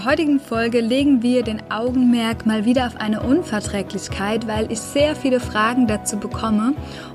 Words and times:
Der 0.00 0.10
heutigen 0.10 0.40
Folge 0.40 0.80
legen 0.80 1.22
wir 1.22 1.42
den 1.42 1.70
Augenmerk 1.70 2.46
mal 2.46 2.64
wieder 2.64 2.86
auf 2.86 2.96
eine 2.96 3.20
Unverträglichkeit, 3.20 4.46
weil 4.48 4.72
ich 4.72 4.80
sehr 4.80 5.14
viele 5.14 5.40
Fragen 5.40 5.86
dazu 5.86 6.16
bekomme 6.16 6.72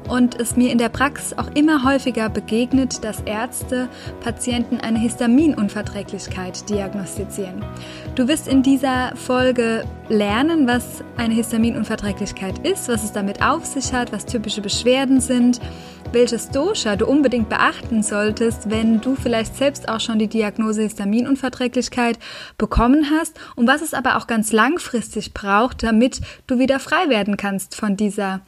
und 0.07 0.39
es 0.39 0.55
mir 0.55 0.71
in 0.71 0.77
der 0.77 0.89
Praxis 0.89 1.35
auch 1.35 1.49
immer 1.55 1.83
häufiger 1.83 2.29
begegnet, 2.29 3.03
dass 3.03 3.21
Ärzte 3.21 3.89
Patienten 4.23 4.81
eine 4.81 4.99
Histaminunverträglichkeit 4.99 6.69
diagnostizieren. 6.69 7.65
Du 8.13 8.27
wirst 8.27 8.47
in 8.47 8.61
dieser 8.61 9.15
Folge 9.15 9.83
lernen, 10.07 10.67
was 10.67 11.03
eine 11.17 11.33
Histaminunverträglichkeit 11.33 12.59
ist, 12.59 12.87
was 12.87 13.03
es 13.03 13.11
damit 13.11 13.41
auf 13.41 13.65
sich 13.65 13.93
hat, 13.93 14.11
was 14.11 14.27
typische 14.27 14.61
Beschwerden 14.61 15.21
sind 15.21 15.59
welches 16.15 16.49
Dosha 16.49 16.95
du 16.95 17.05
unbedingt 17.05 17.49
beachten 17.49 18.01
solltest, 18.01 18.69
wenn 18.69 19.01
du 19.01 19.17
vielleicht 19.17 19.57
selbst 19.57 19.89
auch 19.89 19.99
schon 19.99 20.17
die 20.17 20.29
Diagnose 20.29 20.83
Histaminunverträglichkeit 20.83 22.17
bekommen 22.57 23.11
hast 23.11 23.37
und 23.57 23.67
was 23.67 23.81
es 23.81 23.93
aber 23.93 24.15
auch 24.15 24.25
ganz 24.25 24.53
langfristig 24.53 25.33
braucht, 25.33 25.83
damit 25.83 26.21
du 26.47 26.57
wieder 26.57 26.79
frei 26.79 27.09
werden 27.09 27.35
kannst 27.35 27.75
von 27.75 27.97
dieser 27.97 28.45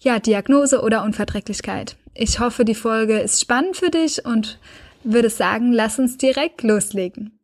ja, 0.00 0.18
Diagnose 0.18 0.82
oder 0.82 1.04
Unverträglichkeit. 1.04 1.96
Ich 2.12 2.40
hoffe, 2.40 2.64
die 2.64 2.74
Folge 2.74 3.20
ist 3.20 3.40
spannend 3.40 3.76
für 3.76 3.90
dich 3.90 4.24
und 4.24 4.58
würde 5.04 5.30
sagen, 5.30 5.72
lass 5.72 6.00
uns 6.00 6.18
direkt 6.18 6.64
loslegen. 6.64 7.38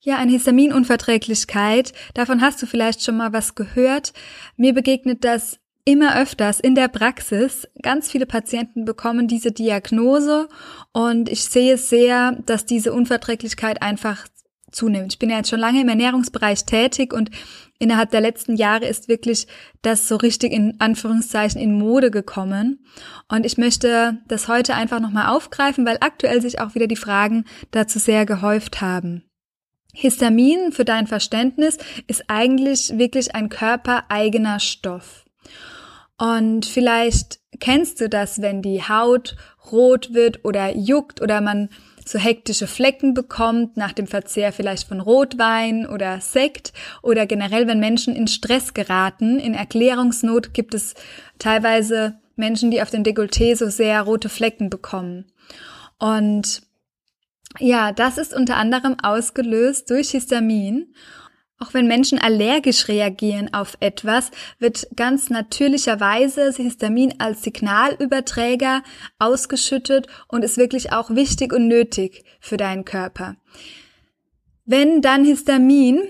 Ja, 0.00 0.18
eine 0.18 0.32
Histaminunverträglichkeit, 0.32 1.94
davon 2.12 2.42
hast 2.42 2.60
du 2.60 2.66
vielleicht 2.66 3.02
schon 3.02 3.16
mal 3.16 3.32
was 3.32 3.54
gehört. 3.54 4.12
Mir 4.58 4.74
begegnet 4.74 5.24
das 5.24 5.60
immer 5.86 6.20
öfters 6.20 6.60
in 6.60 6.74
der 6.74 6.88
Praxis. 6.88 7.66
Ganz 7.80 8.10
viele 8.10 8.26
Patienten 8.26 8.84
bekommen 8.84 9.28
diese 9.28 9.52
Diagnose 9.52 10.48
und 10.92 11.30
ich 11.30 11.44
sehe 11.44 11.78
sehr, 11.78 12.32
dass 12.44 12.66
diese 12.66 12.92
Unverträglichkeit 12.92 13.80
einfach 13.80 14.26
zunimmt. 14.72 15.14
Ich 15.14 15.18
bin 15.18 15.30
ja 15.30 15.38
jetzt 15.38 15.48
schon 15.48 15.60
lange 15.60 15.80
im 15.80 15.88
Ernährungsbereich 15.88 16.64
tätig 16.66 17.14
und 17.14 17.30
innerhalb 17.78 18.10
der 18.10 18.20
letzten 18.20 18.56
Jahre 18.56 18.86
ist 18.86 19.08
wirklich 19.08 19.46
das 19.82 20.08
so 20.08 20.16
richtig 20.16 20.52
in 20.52 20.80
Anführungszeichen 20.80 21.60
in 21.60 21.78
Mode 21.78 22.10
gekommen. 22.10 22.84
Und 23.28 23.46
ich 23.46 23.56
möchte 23.56 24.18
das 24.26 24.48
heute 24.48 24.74
einfach 24.74 24.98
nochmal 25.00 25.28
aufgreifen, 25.34 25.86
weil 25.86 25.98
aktuell 26.00 26.42
sich 26.42 26.60
auch 26.60 26.74
wieder 26.74 26.88
die 26.88 26.96
Fragen 26.96 27.44
dazu 27.70 28.00
sehr 28.00 28.26
gehäuft 28.26 28.80
haben. 28.80 29.22
Histamin, 29.94 30.72
für 30.72 30.84
dein 30.84 31.06
Verständnis, 31.06 31.78
ist 32.06 32.24
eigentlich 32.26 32.98
wirklich 32.98 33.34
ein 33.34 33.48
körpereigener 33.48 34.60
Stoff. 34.60 35.25
Und 36.18 36.64
vielleicht 36.64 37.40
kennst 37.60 38.00
du 38.00 38.08
das, 38.08 38.40
wenn 38.40 38.62
die 38.62 38.82
Haut 38.82 39.36
rot 39.70 40.14
wird 40.14 40.44
oder 40.44 40.74
juckt 40.74 41.20
oder 41.20 41.40
man 41.40 41.68
so 42.06 42.18
hektische 42.18 42.66
Flecken 42.66 43.14
bekommt 43.14 43.76
nach 43.76 43.92
dem 43.92 44.06
Verzehr 44.06 44.52
vielleicht 44.52 44.86
von 44.86 45.00
Rotwein 45.00 45.86
oder 45.86 46.20
Sekt 46.20 46.72
oder 47.02 47.26
generell, 47.26 47.66
wenn 47.66 47.80
Menschen 47.80 48.14
in 48.14 48.28
Stress 48.28 48.74
geraten. 48.74 49.40
In 49.40 49.54
Erklärungsnot 49.54 50.54
gibt 50.54 50.74
es 50.74 50.94
teilweise 51.38 52.18
Menschen, 52.36 52.70
die 52.70 52.80
auf 52.80 52.90
dem 52.90 53.02
Dekolleté 53.02 53.56
so 53.56 53.68
sehr 53.68 54.02
rote 54.02 54.28
Flecken 54.28 54.70
bekommen. 54.70 55.26
Und 55.98 56.62
ja, 57.58 57.92
das 57.92 58.18
ist 58.18 58.34
unter 58.34 58.56
anderem 58.56 58.96
ausgelöst 59.02 59.90
durch 59.90 60.10
Histamin. 60.10 60.94
Auch 61.58 61.72
wenn 61.72 61.86
Menschen 61.86 62.18
allergisch 62.18 62.88
reagieren 62.88 63.54
auf 63.54 63.78
etwas, 63.80 64.30
wird 64.58 64.88
ganz 64.94 65.30
natürlicherweise 65.30 66.52
Histamin 66.54 67.14
als 67.18 67.42
Signalüberträger 67.42 68.82
ausgeschüttet 69.18 70.06
und 70.28 70.44
ist 70.44 70.58
wirklich 70.58 70.92
auch 70.92 71.10
wichtig 71.10 71.54
und 71.54 71.66
nötig 71.66 72.24
für 72.40 72.58
deinen 72.58 72.84
Körper. 72.84 73.36
Wenn 74.66 75.00
dann 75.00 75.24
Histamin, 75.24 76.00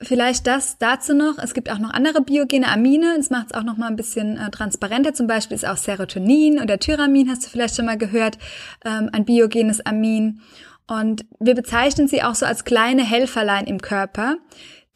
vielleicht 0.00 0.48
das 0.48 0.78
dazu 0.78 1.14
noch, 1.14 1.38
es 1.38 1.54
gibt 1.54 1.70
auch 1.70 1.78
noch 1.78 1.90
andere 1.90 2.22
biogene 2.22 2.66
Amine, 2.66 3.16
es 3.18 3.30
macht 3.30 3.48
es 3.50 3.54
auch 3.54 3.64
noch 3.64 3.76
mal 3.76 3.86
ein 3.86 3.96
bisschen 3.96 4.36
äh, 4.36 4.50
transparenter, 4.50 5.14
zum 5.14 5.28
Beispiel 5.28 5.54
ist 5.54 5.68
auch 5.68 5.76
Serotonin 5.76 6.60
oder 6.60 6.78
Tyramin, 6.78 7.30
hast 7.30 7.44
du 7.44 7.50
vielleicht 7.50 7.76
schon 7.76 7.86
mal 7.86 7.98
gehört, 7.98 8.38
ähm, 8.84 9.10
ein 9.12 9.24
biogenes 9.24 9.84
Amin. 9.84 10.40
Und 10.88 11.26
wir 11.38 11.54
bezeichnen 11.54 12.08
sie 12.08 12.22
auch 12.22 12.34
so 12.34 12.46
als 12.46 12.64
kleine 12.64 13.04
Helferlein 13.04 13.66
im 13.66 13.82
Körper 13.82 14.38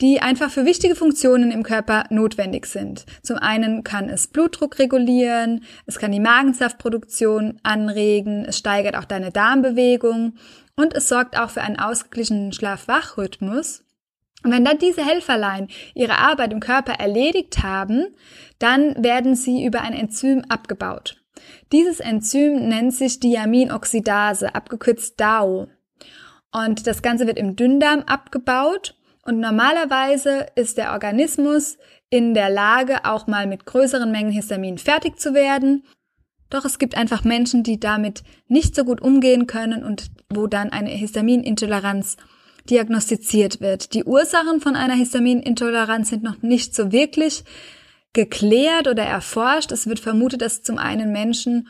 die 0.02 0.20
einfach 0.20 0.50
für 0.50 0.66
wichtige 0.66 0.96
Funktionen 0.96 1.52
im 1.52 1.62
Körper 1.62 2.04
notwendig 2.10 2.66
sind. 2.66 3.06
Zum 3.22 3.38
einen 3.38 3.84
kann 3.84 4.08
es 4.08 4.26
Blutdruck 4.26 4.80
regulieren, 4.80 5.64
es 5.86 6.00
kann 6.00 6.10
die 6.10 6.20
Magensaftproduktion 6.20 7.60
anregen, 7.62 8.44
es 8.44 8.58
steigert 8.58 8.96
auch 8.96 9.04
deine 9.04 9.30
Darmbewegung 9.30 10.34
und 10.74 10.92
es 10.94 11.08
sorgt 11.08 11.38
auch 11.38 11.50
für 11.50 11.62
einen 11.62 11.78
ausgeglichenen 11.78 12.52
Schlaf-Wach-Rhythmus. 12.52 13.84
Und 14.42 14.50
wenn 14.50 14.64
dann 14.64 14.78
diese 14.78 15.06
Helferlein 15.06 15.68
ihre 15.94 16.18
Arbeit 16.18 16.52
im 16.52 16.58
Körper 16.58 16.94
erledigt 16.94 17.62
haben, 17.62 18.08
dann 18.58 19.04
werden 19.04 19.36
sie 19.36 19.64
über 19.64 19.82
ein 19.82 19.92
Enzym 19.92 20.44
abgebaut. 20.48 21.22
Dieses 21.70 22.00
Enzym 22.00 22.68
nennt 22.68 22.92
sich 22.92 23.20
Diaminoxidase, 23.20 24.52
abgekürzt 24.56 25.20
DAO. 25.20 25.68
Und 26.50 26.88
das 26.88 27.02
Ganze 27.02 27.28
wird 27.28 27.38
im 27.38 27.54
Dünndarm 27.54 28.00
abgebaut 28.00 28.96
und 29.24 29.38
normalerweise 29.38 30.46
ist 30.56 30.78
der 30.78 30.92
Organismus 30.92 31.78
in 32.10 32.34
der 32.34 32.50
Lage, 32.50 33.04
auch 33.04 33.26
mal 33.26 33.46
mit 33.46 33.64
größeren 33.66 34.10
Mengen 34.10 34.32
Histamin 34.32 34.78
fertig 34.78 35.18
zu 35.18 35.32
werden. 35.32 35.84
Doch 36.50 36.64
es 36.64 36.78
gibt 36.78 36.96
einfach 36.96 37.24
Menschen, 37.24 37.62
die 37.62 37.80
damit 37.80 38.24
nicht 38.48 38.74
so 38.74 38.84
gut 38.84 39.00
umgehen 39.00 39.46
können 39.46 39.84
und 39.84 40.10
wo 40.28 40.46
dann 40.46 40.70
eine 40.70 40.90
Histaminintoleranz 40.90 42.16
diagnostiziert 42.68 43.60
wird. 43.60 43.94
Die 43.94 44.04
Ursachen 44.04 44.60
von 44.60 44.76
einer 44.76 44.94
Histaminintoleranz 44.94 46.10
sind 46.10 46.22
noch 46.22 46.42
nicht 46.42 46.74
so 46.74 46.92
wirklich 46.92 47.44
geklärt 48.12 48.88
oder 48.88 49.04
erforscht. 49.04 49.72
Es 49.72 49.86
wird 49.86 50.00
vermutet, 50.00 50.42
dass 50.42 50.62
zum 50.62 50.78
einen 50.78 51.12
Menschen 51.12 51.68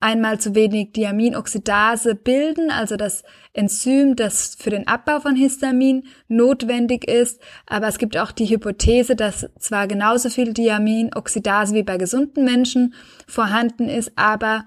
einmal 0.00 0.40
zu 0.40 0.54
wenig 0.54 0.92
Diaminoxidase 0.92 2.14
bilden, 2.14 2.70
also 2.70 2.96
das 2.96 3.22
Enzym, 3.52 4.16
das 4.16 4.56
für 4.58 4.70
den 4.70 4.88
Abbau 4.88 5.20
von 5.20 5.36
Histamin 5.36 6.08
notwendig 6.28 7.06
ist. 7.08 7.40
Aber 7.66 7.86
es 7.86 7.98
gibt 7.98 8.16
auch 8.16 8.32
die 8.32 8.48
Hypothese, 8.48 9.14
dass 9.14 9.48
zwar 9.58 9.86
genauso 9.86 10.30
viel 10.30 10.54
Diaminoxidase 10.54 11.74
wie 11.74 11.82
bei 11.82 11.98
gesunden 11.98 12.44
Menschen 12.44 12.94
vorhanden 13.26 13.88
ist, 13.88 14.12
aber 14.16 14.64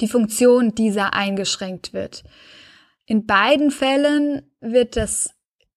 die 0.00 0.08
Funktion 0.08 0.74
dieser 0.74 1.14
eingeschränkt 1.14 1.92
wird. 1.92 2.24
In 3.06 3.26
beiden 3.26 3.70
Fällen 3.70 4.42
wird 4.60 4.96
das 4.96 5.34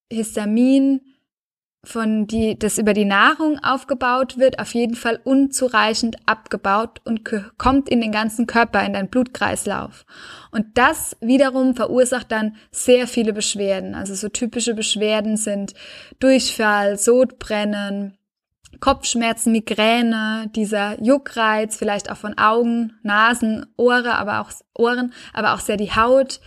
Histamin 0.09 1.01
von 1.87 2.27
die, 2.27 2.59
das 2.59 2.77
über 2.77 2.93
die 2.93 3.05
Nahrung 3.05 3.59
aufgebaut 3.63 4.37
wird, 4.37 4.59
auf 4.59 4.73
jeden 4.73 4.95
Fall 4.95 5.19
unzureichend 5.23 6.17
abgebaut 6.25 7.01
und 7.05 7.21
kommt 7.57 7.89
in 7.89 8.01
den 8.01 8.11
ganzen 8.11 8.45
Körper, 8.45 8.85
in 8.85 8.93
deinen 8.93 9.09
Blutkreislauf. 9.09 10.05
Und 10.51 10.66
das 10.78 11.16
wiederum 11.22 11.75
verursacht 11.75 12.31
dann 12.31 12.55
sehr 12.72 13.07
viele 13.07 13.34
Beschwerden. 13.34 13.95
Also 13.95 14.16
so 14.16 14.29
typische 14.29 14.73
Beschwerden 14.73 15.37
sind 15.37 15.73
Durchfall, 16.19 16.97
Sodbrennen, 16.97 18.17
Kopfschmerzen, 18.79 19.51
Migräne, 19.53 20.51
dieser 20.55 21.01
Juckreiz, 21.01 21.78
vielleicht 21.78 22.11
auch 22.11 22.17
von 22.17 22.37
Augen, 22.37 22.93
Nasen, 23.01 23.66
Ohren, 23.78 24.07
aber 24.07 24.41
auch 24.41 24.51
Ohren, 24.78 25.13
aber 25.33 25.53
auch 25.53 25.61
sehr 25.61 25.78
die 25.78 25.95
Haut, 25.95 26.41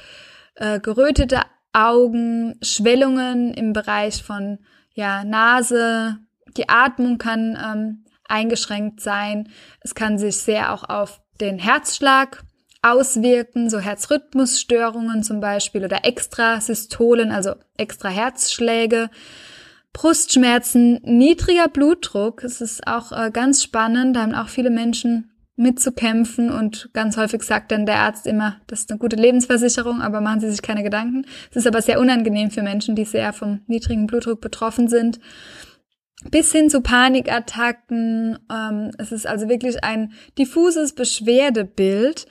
äh, 0.56 0.80
gerötete 0.80 1.40
Augen, 1.72 2.58
Schwellungen 2.62 3.54
im 3.54 3.72
Bereich 3.72 4.22
von 4.22 4.58
ja, 5.00 5.24
Nase, 5.24 6.18
die 6.58 6.68
Atmung 6.68 7.16
kann 7.16 7.58
ähm, 7.58 8.04
eingeschränkt 8.28 9.00
sein. 9.00 9.48
Es 9.80 9.94
kann 9.94 10.18
sich 10.18 10.36
sehr 10.36 10.74
auch 10.74 10.84
auf 10.84 11.22
den 11.40 11.58
Herzschlag 11.58 12.42
auswirken, 12.82 13.70
so 13.70 13.78
Herzrhythmusstörungen 13.78 15.22
zum 15.22 15.40
Beispiel 15.40 15.86
oder 15.86 16.04
Extrasystolen, 16.04 17.30
also 17.30 17.54
extra 17.78 18.10
Herzschläge, 18.10 19.08
Brustschmerzen, 19.94 21.00
niedriger 21.02 21.68
Blutdruck. 21.68 22.44
Es 22.44 22.60
ist 22.60 22.86
auch 22.86 23.10
äh, 23.10 23.30
ganz 23.30 23.62
spannend, 23.62 24.16
da 24.16 24.20
haben 24.20 24.34
auch 24.34 24.48
viele 24.48 24.70
Menschen 24.70 25.29
mitzukämpfen 25.60 26.50
und 26.50 26.90
ganz 26.92 27.16
häufig 27.16 27.42
sagt 27.42 27.70
dann 27.70 27.86
der 27.86 28.00
Arzt 28.00 28.26
immer, 28.26 28.56
das 28.66 28.80
ist 28.80 28.90
eine 28.90 28.98
gute 28.98 29.16
Lebensversicherung, 29.16 30.00
aber 30.00 30.20
machen 30.20 30.40
Sie 30.40 30.50
sich 30.50 30.62
keine 30.62 30.82
Gedanken. 30.82 31.26
Es 31.50 31.56
ist 31.56 31.66
aber 31.66 31.82
sehr 31.82 32.00
unangenehm 32.00 32.50
für 32.50 32.62
Menschen, 32.62 32.96
die 32.96 33.04
sehr 33.04 33.32
vom 33.32 33.60
niedrigen 33.66 34.06
Blutdruck 34.06 34.40
betroffen 34.40 34.88
sind. 34.88 35.20
Bis 36.30 36.52
hin 36.52 36.68
zu 36.68 36.80
Panikattacken. 36.80 38.38
Ähm, 38.50 38.90
es 38.98 39.12
ist 39.12 39.26
also 39.26 39.48
wirklich 39.48 39.84
ein 39.84 40.12
diffuses 40.38 40.94
Beschwerdebild. 40.94 42.26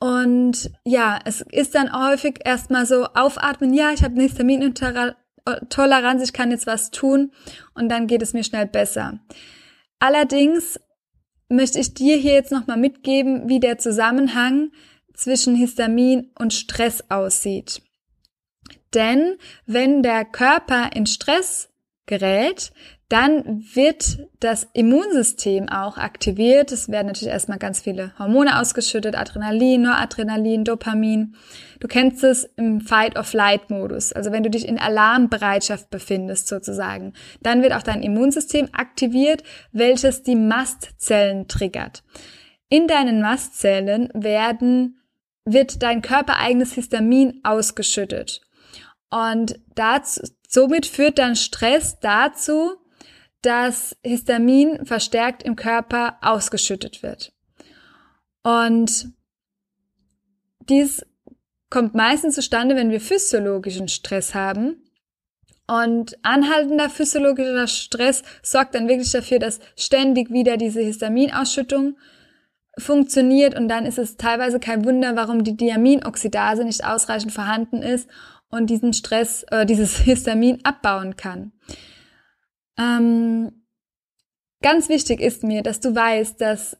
Und 0.00 0.70
ja, 0.84 1.18
es 1.24 1.40
ist 1.40 1.74
dann 1.74 1.92
häufig 1.92 2.40
erstmal 2.44 2.84
so 2.84 3.04
aufatmen, 3.14 3.72
ja, 3.72 3.92
ich 3.92 4.02
habe 4.02 4.14
eine 4.14 4.24
Histaminintoleranz, 4.24 6.22
ich 6.22 6.32
kann 6.34 6.50
jetzt 6.50 6.66
was 6.66 6.90
tun 6.90 7.32
und 7.74 7.88
dann 7.88 8.06
geht 8.06 8.20
es 8.20 8.34
mir 8.34 8.44
schnell 8.44 8.66
besser. 8.66 9.20
Allerdings 10.00 10.78
möchte 11.48 11.78
ich 11.78 11.94
dir 11.94 12.16
hier 12.16 12.32
jetzt 12.32 12.52
nochmal 12.52 12.76
mitgeben, 12.76 13.48
wie 13.48 13.60
der 13.60 13.78
Zusammenhang 13.78 14.70
zwischen 15.12 15.54
Histamin 15.54 16.30
und 16.38 16.52
Stress 16.52 17.04
aussieht. 17.10 17.82
Denn 18.94 19.36
wenn 19.66 20.02
der 20.02 20.24
Körper 20.24 20.90
in 20.94 21.06
Stress 21.06 21.68
gerät, 22.06 22.72
dann 23.14 23.64
wird 23.76 24.26
das 24.40 24.66
Immunsystem 24.72 25.68
auch 25.68 25.98
aktiviert. 25.98 26.72
Es 26.72 26.88
werden 26.88 27.06
natürlich 27.06 27.32
erstmal 27.32 27.58
ganz 27.58 27.78
viele 27.78 28.12
Hormone 28.18 28.58
ausgeschüttet, 28.58 29.16
Adrenalin, 29.16 29.82
Noradrenalin, 29.82 30.64
Dopamin. 30.64 31.36
Du 31.78 31.86
kennst 31.86 32.24
es 32.24 32.42
im 32.56 32.80
Fight-of-Flight-Modus, 32.80 34.12
also 34.14 34.32
wenn 34.32 34.42
du 34.42 34.50
dich 34.50 34.66
in 34.66 34.80
Alarmbereitschaft 34.80 35.90
befindest 35.90 36.48
sozusagen. 36.48 37.12
Dann 37.40 37.62
wird 37.62 37.74
auch 37.74 37.84
dein 37.84 38.02
Immunsystem 38.02 38.68
aktiviert, 38.72 39.44
welches 39.70 40.24
die 40.24 40.34
Mastzellen 40.34 41.46
triggert. 41.46 42.02
In 42.68 42.88
deinen 42.88 43.20
Mastzellen 43.20 44.08
werden, 44.12 44.98
wird 45.44 45.84
dein 45.84 46.02
körpereigenes 46.02 46.72
Histamin 46.72 47.38
ausgeschüttet. 47.44 48.40
Und 49.08 49.60
dazu, 49.76 50.20
somit 50.48 50.86
führt 50.86 51.20
dann 51.20 51.36
Stress 51.36 52.00
dazu, 52.00 52.72
dass 53.44 53.96
Histamin 54.02 54.86
verstärkt 54.86 55.42
im 55.42 55.56
Körper 55.56 56.16
ausgeschüttet 56.22 57.02
wird. 57.02 57.32
Und 58.42 59.08
dies 60.68 61.04
kommt 61.70 61.94
meistens 61.94 62.36
zustande, 62.36 62.76
wenn 62.76 62.90
wir 62.90 63.00
physiologischen 63.00 63.88
Stress 63.88 64.34
haben. 64.34 64.76
Und 65.66 66.18
anhaltender 66.22 66.90
physiologischer 66.90 67.66
Stress 67.66 68.22
sorgt 68.42 68.74
dann 68.74 68.88
wirklich 68.88 69.10
dafür, 69.10 69.38
dass 69.38 69.60
ständig 69.76 70.30
wieder 70.30 70.56
diese 70.56 70.80
Histaminausschüttung 70.80 71.96
funktioniert 72.78 73.56
und 73.56 73.68
dann 73.68 73.86
ist 73.86 73.98
es 73.98 74.16
teilweise 74.16 74.58
kein 74.58 74.84
Wunder, 74.84 75.16
warum 75.16 75.44
die 75.44 75.56
Diaminoxidase 75.56 76.64
nicht 76.64 76.84
ausreichend 76.84 77.32
vorhanden 77.32 77.82
ist 77.82 78.08
und 78.50 78.68
diesen 78.68 78.92
Stress, 78.92 79.44
äh, 79.50 79.64
dieses 79.64 79.96
Histamin 79.98 80.60
abbauen 80.64 81.16
kann. 81.16 81.52
Ähm, 82.78 83.66
ganz 84.62 84.88
wichtig 84.88 85.20
ist 85.20 85.42
mir, 85.42 85.62
dass 85.62 85.80
du 85.80 85.94
weißt, 85.94 86.40
dass 86.40 86.76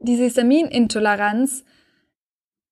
diese 0.00 0.24
Histaminintoleranz 0.24 1.64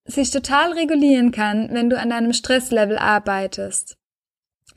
sich 0.04 0.30
total 0.30 0.72
regulieren 0.72 1.30
kann, 1.30 1.68
wenn 1.72 1.90
du 1.90 1.98
an 1.98 2.10
deinem 2.10 2.32
Stresslevel 2.32 2.98
arbeitest. 2.98 3.96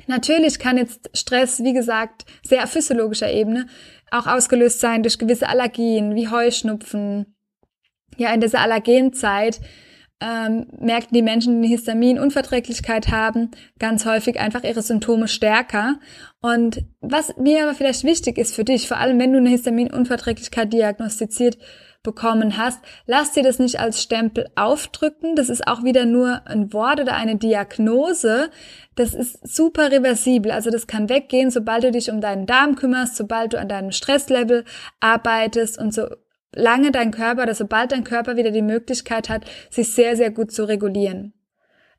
Natürlich 0.07 0.59
kann 0.59 0.77
jetzt 0.77 1.09
Stress, 1.17 1.63
wie 1.63 1.73
gesagt, 1.73 2.25
sehr 2.43 2.63
auf 2.63 2.71
physiologischer 2.71 3.31
Ebene 3.31 3.67
auch 4.11 4.27
ausgelöst 4.27 4.79
sein 4.79 5.01
durch 5.01 5.17
gewisse 5.17 5.47
Allergien 5.47 6.15
wie 6.15 6.29
Heuschnupfen. 6.29 7.35
Ja, 8.17 8.31
in 8.31 8.41
dieser 8.41 8.59
Allergenzeit 8.59 9.59
ähm, 10.23 10.67
merken 10.79 11.13
die 11.13 11.21
Menschen, 11.21 11.61
die 11.61 11.67
eine 11.67 11.75
Histaminunverträglichkeit 11.75 13.09
haben, 13.09 13.51
ganz 13.77 14.05
häufig 14.05 14.39
einfach 14.39 14.63
ihre 14.63 14.81
Symptome 14.81 15.27
stärker. 15.27 15.99
Und 16.41 16.85
was 17.01 17.35
mir 17.37 17.63
aber 17.63 17.73
vielleicht 17.73 18.05
wichtig 18.05 18.37
ist 18.37 18.55
für 18.55 18.63
dich, 18.63 18.87
vor 18.87 18.97
allem 18.97 19.19
wenn 19.19 19.33
du 19.33 19.39
eine 19.39 19.49
Histaminunverträglichkeit 19.49 20.71
diagnostiziert 20.71 21.57
bekommen 22.03 22.57
hast, 22.57 22.79
lass 23.05 23.31
dir 23.31 23.43
das 23.43 23.59
nicht 23.59 23.79
als 23.79 24.01
Stempel 24.01 24.47
aufdrücken. 24.55 25.35
Das 25.35 25.49
ist 25.49 25.67
auch 25.67 25.83
wieder 25.83 26.05
nur 26.05 26.45
ein 26.47 26.71
Wort 26.73 27.01
oder 27.01 27.15
eine 27.15 27.37
Diagnose. 27.37 28.49
Das 28.95 29.13
ist 29.13 29.45
super 29.47 29.91
reversibel. 29.91 30.51
Also 30.51 30.69
das 30.69 30.87
kann 30.87 31.09
weggehen, 31.09 31.49
sobald 31.49 31.83
du 31.83 31.91
dich 31.91 32.11
um 32.11 32.21
deinen 32.21 32.45
Darm 32.45 32.75
kümmerst, 32.75 33.15
sobald 33.15 33.53
du 33.53 33.59
an 33.59 33.69
deinem 33.69 33.91
Stresslevel 33.91 34.63
arbeitest 34.99 35.77
und 35.79 35.93
so 35.93 36.07
lange 36.55 36.91
dein 36.91 37.11
Körper 37.11 37.43
oder 37.43 37.55
sobald 37.55 37.91
dein 37.91 38.03
Körper 38.03 38.37
wieder 38.37 38.51
die 38.51 38.61
Möglichkeit 38.61 39.29
hat, 39.29 39.45
sich 39.69 39.93
sehr, 39.93 40.15
sehr 40.15 40.31
gut 40.31 40.51
zu 40.51 40.67
regulieren. 40.67 41.33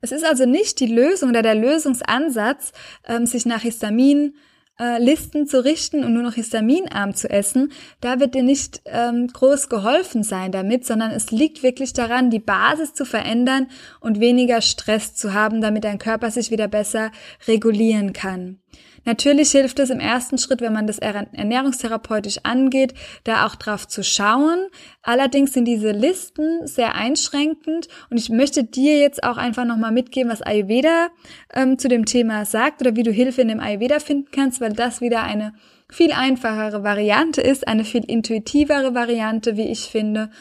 Es 0.01 0.11
ist 0.11 0.25
also 0.25 0.45
nicht 0.45 0.79
die 0.79 0.93
Lösung 0.93 1.29
oder 1.29 1.41
der 1.41 1.55
Lösungsansatz, 1.55 2.73
ähm, 3.07 3.25
sich 3.25 3.45
nach 3.45 3.61
Histamin 3.61 4.35
äh, 4.79 5.01
Listen 5.01 5.47
zu 5.47 5.63
richten 5.63 6.03
und 6.03 6.13
nur 6.13 6.23
noch 6.23 6.33
histaminarm 6.33 7.13
zu 7.15 7.29
essen, 7.29 7.71
da 8.01 8.19
wird 8.19 8.35
dir 8.35 8.43
nicht 8.43 8.81
ähm, 8.85 9.27
groß 9.27 9.69
geholfen 9.69 10.23
sein 10.23 10.51
damit, 10.51 10.85
sondern 10.85 11.11
es 11.11 11.31
liegt 11.31 11.63
wirklich 11.63 11.93
daran, 11.93 12.29
die 12.29 12.39
Basis 12.39 12.93
zu 12.93 13.05
verändern 13.05 13.67
und 14.01 14.19
weniger 14.19 14.61
Stress 14.61 15.15
zu 15.15 15.33
haben, 15.33 15.61
damit 15.61 15.85
dein 15.85 15.97
Körper 15.97 16.29
sich 16.31 16.51
wieder 16.51 16.67
besser 16.67 17.11
regulieren 17.47 18.13
kann. 18.13 18.59
Natürlich 19.05 19.51
hilft 19.51 19.79
es 19.79 19.91
im 19.91 19.99
ersten 19.99 20.37
Schritt, 20.37 20.61
wenn 20.61 20.73
man 20.73 20.87
das 20.87 20.97
ernährungstherapeutisch 20.97 22.39
angeht, 22.43 22.93
da 23.23 23.45
auch 23.45 23.55
drauf 23.55 23.87
zu 23.87 24.03
schauen. 24.03 24.67
Allerdings 25.03 25.53
sind 25.53 25.65
diese 25.65 25.91
Listen 25.91 26.65
sehr 26.65 26.95
einschränkend 26.95 27.87
und 28.09 28.17
ich 28.17 28.29
möchte 28.29 28.63
dir 28.63 28.99
jetzt 28.99 29.23
auch 29.23 29.37
einfach 29.37 29.65
nochmal 29.65 29.91
mitgeben, 29.91 30.31
was 30.31 30.41
Ayurveda 30.41 31.09
ähm, 31.53 31.77
zu 31.77 31.87
dem 31.87 32.05
Thema 32.05 32.45
sagt 32.45 32.81
oder 32.81 32.95
wie 32.95 33.03
du 33.03 33.11
Hilfe 33.11 33.41
in 33.41 33.47
dem 33.47 33.59
Ayurveda 33.59 33.99
finden 33.99 34.29
kannst, 34.31 34.59
weil 34.59 34.73
das 34.73 35.01
wieder 35.01 35.23
eine 35.23 35.53
viel 35.89 36.11
einfachere 36.11 36.83
Variante 36.83 37.41
ist, 37.41 37.67
eine 37.67 37.85
viel 37.85 38.03
intuitivere 38.03 38.95
Variante, 38.95 39.55
wie 39.55 39.69
ich 39.69 39.81
finde 39.81 40.31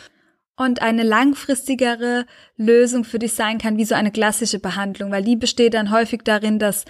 und 0.56 0.82
eine 0.82 1.02
langfristigere 1.02 2.26
Lösung 2.56 3.04
für 3.04 3.18
dich 3.18 3.34
sein 3.34 3.58
kann, 3.58 3.76
wie 3.76 3.84
so 3.84 3.94
eine 3.94 4.12
klassische 4.12 4.58
Behandlung, 4.58 5.10
weil 5.10 5.24
die 5.24 5.36
besteht 5.36 5.74
dann 5.74 5.90
häufig 5.90 6.22
darin, 6.24 6.58
dass 6.58 6.84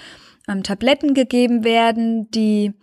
ähm, 0.48 0.62
Tabletten 0.62 1.14
gegeben 1.14 1.64
werden, 1.64 2.30
die 2.30 2.74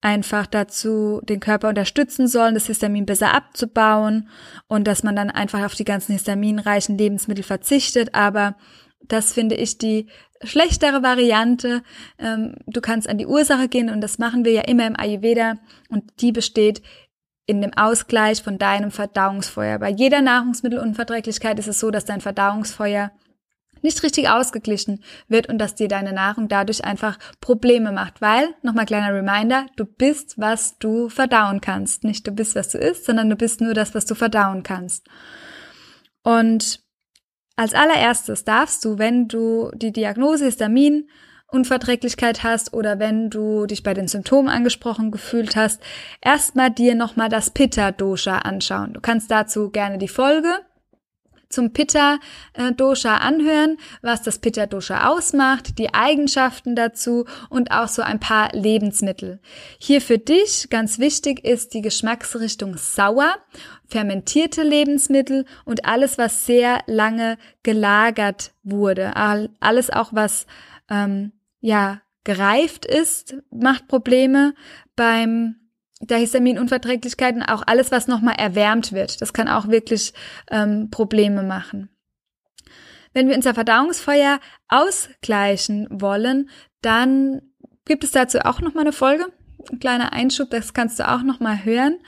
einfach 0.00 0.46
dazu 0.46 1.22
den 1.24 1.40
Körper 1.40 1.70
unterstützen 1.70 2.28
sollen, 2.28 2.54
das 2.54 2.66
Histamin 2.66 3.06
besser 3.06 3.32
abzubauen 3.32 4.28
und 4.68 4.86
dass 4.86 5.02
man 5.02 5.16
dann 5.16 5.30
einfach 5.30 5.64
auf 5.64 5.74
die 5.74 5.84
ganzen 5.84 6.12
histaminreichen 6.12 6.98
Lebensmittel 6.98 7.42
verzichtet. 7.42 8.14
Aber 8.14 8.56
das 9.00 9.32
finde 9.32 9.54
ich 9.54 9.78
die 9.78 10.08
schlechtere 10.42 11.02
Variante. 11.02 11.82
Ähm, 12.18 12.56
du 12.66 12.82
kannst 12.82 13.08
an 13.08 13.16
die 13.16 13.26
Ursache 13.26 13.68
gehen 13.68 13.88
und 13.88 14.02
das 14.02 14.18
machen 14.18 14.44
wir 14.44 14.52
ja 14.52 14.62
immer 14.62 14.86
im 14.86 14.98
Ayurveda 14.98 15.54
und 15.88 16.04
die 16.20 16.32
besteht 16.32 16.82
in 17.46 17.60
dem 17.60 17.72
Ausgleich 17.74 18.42
von 18.42 18.58
deinem 18.58 18.90
Verdauungsfeuer. 18.90 19.78
Bei 19.78 19.90
jeder 19.90 20.20
Nahrungsmittelunverträglichkeit 20.20 21.58
ist 21.58 21.68
es 21.68 21.80
so, 21.80 21.90
dass 21.90 22.04
dein 22.04 22.20
Verdauungsfeuer 22.20 23.10
nicht 23.84 24.02
richtig 24.02 24.28
ausgeglichen 24.28 25.04
wird 25.28 25.48
und 25.48 25.58
dass 25.58 25.74
dir 25.74 25.86
deine 25.86 26.12
Nahrung 26.12 26.48
dadurch 26.48 26.84
einfach 26.84 27.18
Probleme 27.40 27.92
macht. 27.92 28.20
Weil, 28.20 28.48
nochmal 28.62 28.86
kleiner 28.86 29.14
Reminder, 29.14 29.66
du 29.76 29.84
bist, 29.84 30.34
was 30.38 30.78
du 30.78 31.08
verdauen 31.08 31.60
kannst. 31.60 32.02
Nicht 32.02 32.26
du 32.26 32.32
bist, 32.32 32.56
was 32.56 32.70
du 32.70 32.78
isst, 32.78 33.04
sondern 33.04 33.30
du 33.30 33.36
bist 33.36 33.60
nur 33.60 33.74
das, 33.74 33.94
was 33.94 34.06
du 34.06 34.14
verdauen 34.14 34.62
kannst. 34.64 35.06
Und 36.22 36.80
als 37.56 37.74
allererstes 37.74 38.44
darfst 38.44 38.84
du, 38.84 38.98
wenn 38.98 39.28
du 39.28 39.70
die 39.74 39.92
Diagnose 39.92 40.46
Histamin 40.46 41.08
Unverträglichkeit 41.54 42.42
hast 42.42 42.72
oder 42.72 42.98
wenn 42.98 43.30
du 43.30 43.66
dich 43.66 43.84
bei 43.84 43.94
den 43.94 44.08
Symptomen 44.08 44.48
angesprochen 44.48 45.12
gefühlt 45.12 45.54
hast, 45.54 45.80
erstmal 46.20 46.70
dir 46.70 46.96
nochmal 46.96 47.28
das 47.28 47.50
Pitta-Dosha 47.50 48.38
anschauen. 48.38 48.92
Du 48.92 49.00
kannst 49.00 49.30
dazu 49.30 49.70
gerne 49.70 49.98
die 49.98 50.08
Folge 50.08 50.48
zum 51.54 51.72
Pitta-Dosha 51.72 53.16
anhören, 53.16 53.78
was 54.02 54.22
das 54.22 54.38
Pitta-Dosha 54.38 55.08
ausmacht, 55.08 55.78
die 55.78 55.94
Eigenschaften 55.94 56.76
dazu 56.76 57.24
und 57.48 57.70
auch 57.70 57.88
so 57.88 58.02
ein 58.02 58.20
paar 58.20 58.50
Lebensmittel. 58.52 59.40
Hier 59.78 60.00
für 60.00 60.18
dich 60.18 60.68
ganz 60.68 60.98
wichtig 60.98 61.44
ist 61.44 61.72
die 61.74 61.80
Geschmacksrichtung 61.80 62.76
sauer, 62.76 63.36
fermentierte 63.86 64.62
Lebensmittel 64.62 65.46
und 65.64 65.84
alles, 65.84 66.18
was 66.18 66.44
sehr 66.44 66.80
lange 66.86 67.38
gelagert 67.62 68.52
wurde. 68.62 69.16
Alles 69.16 69.90
auch, 69.90 70.12
was 70.12 70.46
ähm, 70.90 71.32
ja 71.60 72.00
gereift 72.24 72.86
ist, 72.86 73.36
macht 73.50 73.86
Probleme 73.86 74.54
beim 74.96 75.56
der 76.00 76.18
Histaminunverträglichkeiten 76.18 77.42
auch 77.42 77.62
alles, 77.66 77.90
was 77.90 78.08
nochmal 78.08 78.34
erwärmt 78.36 78.92
wird. 78.92 79.20
Das 79.20 79.32
kann 79.32 79.48
auch 79.48 79.68
wirklich 79.68 80.12
ähm, 80.50 80.90
Probleme 80.90 81.42
machen. 81.42 81.88
Wenn 83.12 83.28
wir 83.28 83.36
unser 83.36 83.54
Verdauungsfeuer 83.54 84.40
ausgleichen 84.68 85.86
wollen, 85.90 86.50
dann 86.82 87.42
gibt 87.84 88.02
es 88.04 88.10
dazu 88.10 88.40
auch 88.40 88.60
nochmal 88.60 88.84
eine 88.84 88.92
Folge. 88.92 89.26
Ein 89.70 89.78
kleiner 89.78 90.12
Einschub, 90.12 90.50
das 90.50 90.74
kannst 90.74 90.98
du 90.98 91.08
auch 91.08 91.22
nochmal 91.22 91.64
hören. 91.64 91.98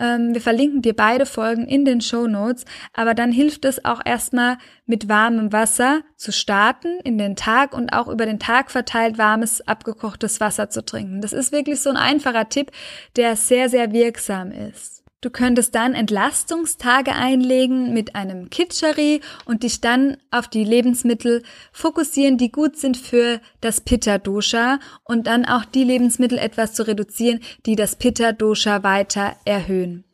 Ähm, 0.00 0.34
wir 0.34 0.40
verlinken 0.40 0.82
dir 0.82 0.96
beide 0.96 1.26
Folgen 1.26 1.66
in 1.66 1.84
den 1.84 2.00
Show 2.00 2.26
Notes. 2.26 2.64
Aber 2.92 3.14
dann 3.14 3.30
hilft 3.30 3.64
es 3.64 3.84
auch 3.84 4.00
erstmal 4.04 4.56
mit 4.86 5.08
warmem 5.08 5.52
Wasser 5.52 6.00
zu 6.16 6.32
starten 6.32 6.98
in 7.04 7.18
den 7.18 7.36
Tag 7.36 7.74
und 7.74 7.92
auch 7.92 8.08
über 8.08 8.26
den 8.26 8.40
Tag 8.40 8.70
verteilt 8.70 9.18
warmes, 9.18 9.60
abgekochtes 9.68 10.40
Wasser 10.40 10.70
zu 10.70 10.84
trinken. 10.84 11.20
Das 11.20 11.32
ist 11.32 11.52
wirklich 11.52 11.80
so 11.80 11.90
ein 11.90 11.96
einfacher 11.96 12.48
Tipp, 12.48 12.72
der 13.16 13.36
sehr, 13.36 13.68
sehr 13.68 13.92
wirksam 13.92 14.50
ist. 14.50 14.99
Du 15.22 15.28
könntest 15.28 15.74
dann 15.74 15.94
Entlastungstage 15.94 17.12
einlegen 17.12 17.92
mit 17.92 18.14
einem 18.14 18.48
Kitscheri 18.48 19.20
und 19.44 19.64
dich 19.64 19.82
dann 19.82 20.16
auf 20.30 20.48
die 20.48 20.64
Lebensmittel 20.64 21.42
fokussieren, 21.72 22.38
die 22.38 22.50
gut 22.50 22.78
sind 22.78 22.96
für 22.96 23.38
das 23.60 23.82
Pitta-Dosha 23.82 24.78
und 25.04 25.26
dann 25.26 25.44
auch 25.44 25.66
die 25.66 25.84
Lebensmittel 25.84 26.38
etwas 26.38 26.72
zu 26.72 26.86
reduzieren, 26.86 27.40
die 27.66 27.76
das 27.76 27.96
Pitta-Dosha 27.96 28.82
weiter 28.82 29.36
erhöhen. 29.44 30.04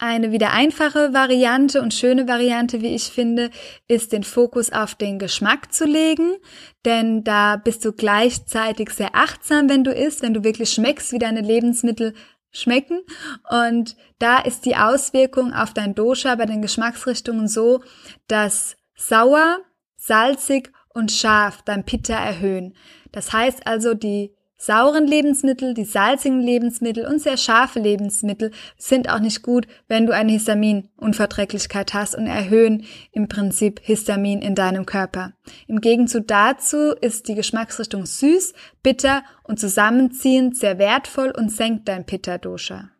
Eine 0.00 0.32
wieder 0.32 0.52
einfache 0.52 1.12
Variante 1.12 1.80
und 1.80 1.94
schöne 1.94 2.26
Variante, 2.26 2.82
wie 2.82 2.94
ich 2.94 3.04
finde, 3.04 3.50
ist 3.88 4.12
den 4.12 4.22
Fokus 4.22 4.72
auf 4.72 4.94
den 4.96 5.20
Geschmack 5.20 5.72
zu 5.72 5.86
legen, 5.86 6.36
denn 6.84 7.22
da 7.22 7.56
bist 7.56 7.84
du 7.84 7.92
gleichzeitig 7.92 8.90
sehr 8.90 9.14
achtsam, 9.14 9.68
wenn 9.68 9.82
du 9.82 9.92
isst, 9.92 10.22
wenn 10.22 10.34
du 10.34 10.42
wirklich 10.42 10.70
schmeckst, 10.70 11.12
wie 11.12 11.18
deine 11.18 11.40
Lebensmittel 11.42 12.14
schmecken. 12.60 13.00
Und 13.48 13.96
da 14.18 14.38
ist 14.38 14.64
die 14.66 14.76
Auswirkung 14.76 15.52
auf 15.52 15.72
dein 15.72 15.94
Dosha 15.94 16.34
bei 16.34 16.46
den 16.46 16.62
Geschmacksrichtungen 16.62 17.48
so, 17.48 17.82
dass 18.26 18.76
sauer, 18.94 19.58
salzig 19.96 20.72
und 20.88 21.12
scharf 21.12 21.62
dein 21.62 21.84
Pitta 21.84 22.14
erhöhen. 22.14 22.74
Das 23.12 23.32
heißt 23.32 23.66
also, 23.66 23.94
die 23.94 24.34
sauren 24.58 25.06
Lebensmittel, 25.06 25.72
die 25.72 25.84
salzigen 25.84 26.40
Lebensmittel 26.40 27.06
und 27.06 27.22
sehr 27.22 27.36
scharfe 27.36 27.78
Lebensmittel 27.78 28.50
sind 28.76 29.08
auch 29.08 29.20
nicht 29.20 29.42
gut, 29.42 29.66
wenn 29.86 30.04
du 30.04 30.12
eine 30.12 30.32
Histaminunverträglichkeit 30.32 31.94
hast 31.94 32.16
und 32.16 32.26
erhöhen 32.26 32.84
im 33.12 33.28
Prinzip 33.28 33.80
Histamin 33.82 34.42
in 34.42 34.56
deinem 34.56 34.84
Körper. 34.84 35.32
Im 35.68 35.80
Gegenzug 35.80 36.26
dazu 36.26 36.92
ist 37.00 37.28
die 37.28 37.36
Geschmacksrichtung 37.36 38.04
süß, 38.04 38.52
bitter 38.82 39.22
und 39.44 39.60
zusammenziehend 39.60 40.56
sehr 40.56 40.78
wertvoll 40.78 41.30
und 41.30 41.52
senkt 41.52 41.88
dein 41.88 42.04
Pitta-Dosha. 42.04 42.90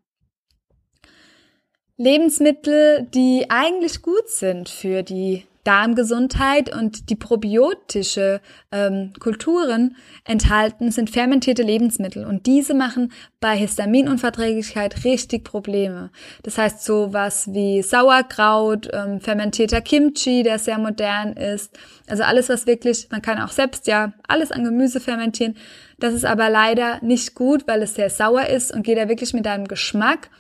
Lebensmittel, 1.97 3.09
die 3.13 3.47
eigentlich 3.49 4.03
gut 4.03 4.29
sind 4.29 4.69
für 4.69 5.03
die 5.03 5.45
Darmgesundheit 5.69 6.75
und 6.75 7.11
die 7.11 7.15
probiotische 7.15 8.41
ähm, 8.73 9.13
Kulturen 9.21 9.97
enthalten, 10.25 10.91
sind 10.91 11.11
fermentierte 11.11 11.63
Lebensmittel. 11.63 12.25
Und 12.25 12.47
diese 12.47 12.73
machen 12.73 13.13
bei 13.39 13.55
Histaminunverträglichkeit 13.55 15.05
richtig 15.05 15.45
Probleme. 15.45 16.11
Das 16.43 16.57
heißt 16.57 16.83
sowas 16.83 17.51
wie 17.53 17.83
Sauerkraut, 17.83 18.89
ähm, 18.95 19.21
fermentierter 19.21 19.83
Kimchi, 19.83 20.43
der 20.43 20.59
sehr 20.59 20.79
modern 20.79 21.35
ist. 21.35 21.79
Also 22.09 22.23
alles, 22.23 22.49
was 22.49 22.67
wirklich, 22.67 23.09
man 23.11 23.21
kann 23.21 23.39
auch 23.39 23.53
selbst 23.53 23.87
ja 23.87 24.15
alles 24.27 24.51
an 24.51 24.65
Gemüse 24.65 25.01
fermentieren. 25.01 25.55
Das 25.99 26.15
ist 26.15 26.25
aber 26.25 26.49
leider 26.49 26.99
nicht 27.03 27.35
gut, 27.35 27.69
weil 27.69 27.83
es 27.83 27.95
sehr 27.95 28.09
sauer 28.09 28.47
ist 28.47 28.73
und 28.73 28.85
geht 28.85 28.97
da 28.97 29.11
wirklich 29.11 29.35
mit 29.35 29.45
deinem 29.45 29.69
Geschmack 29.69 30.31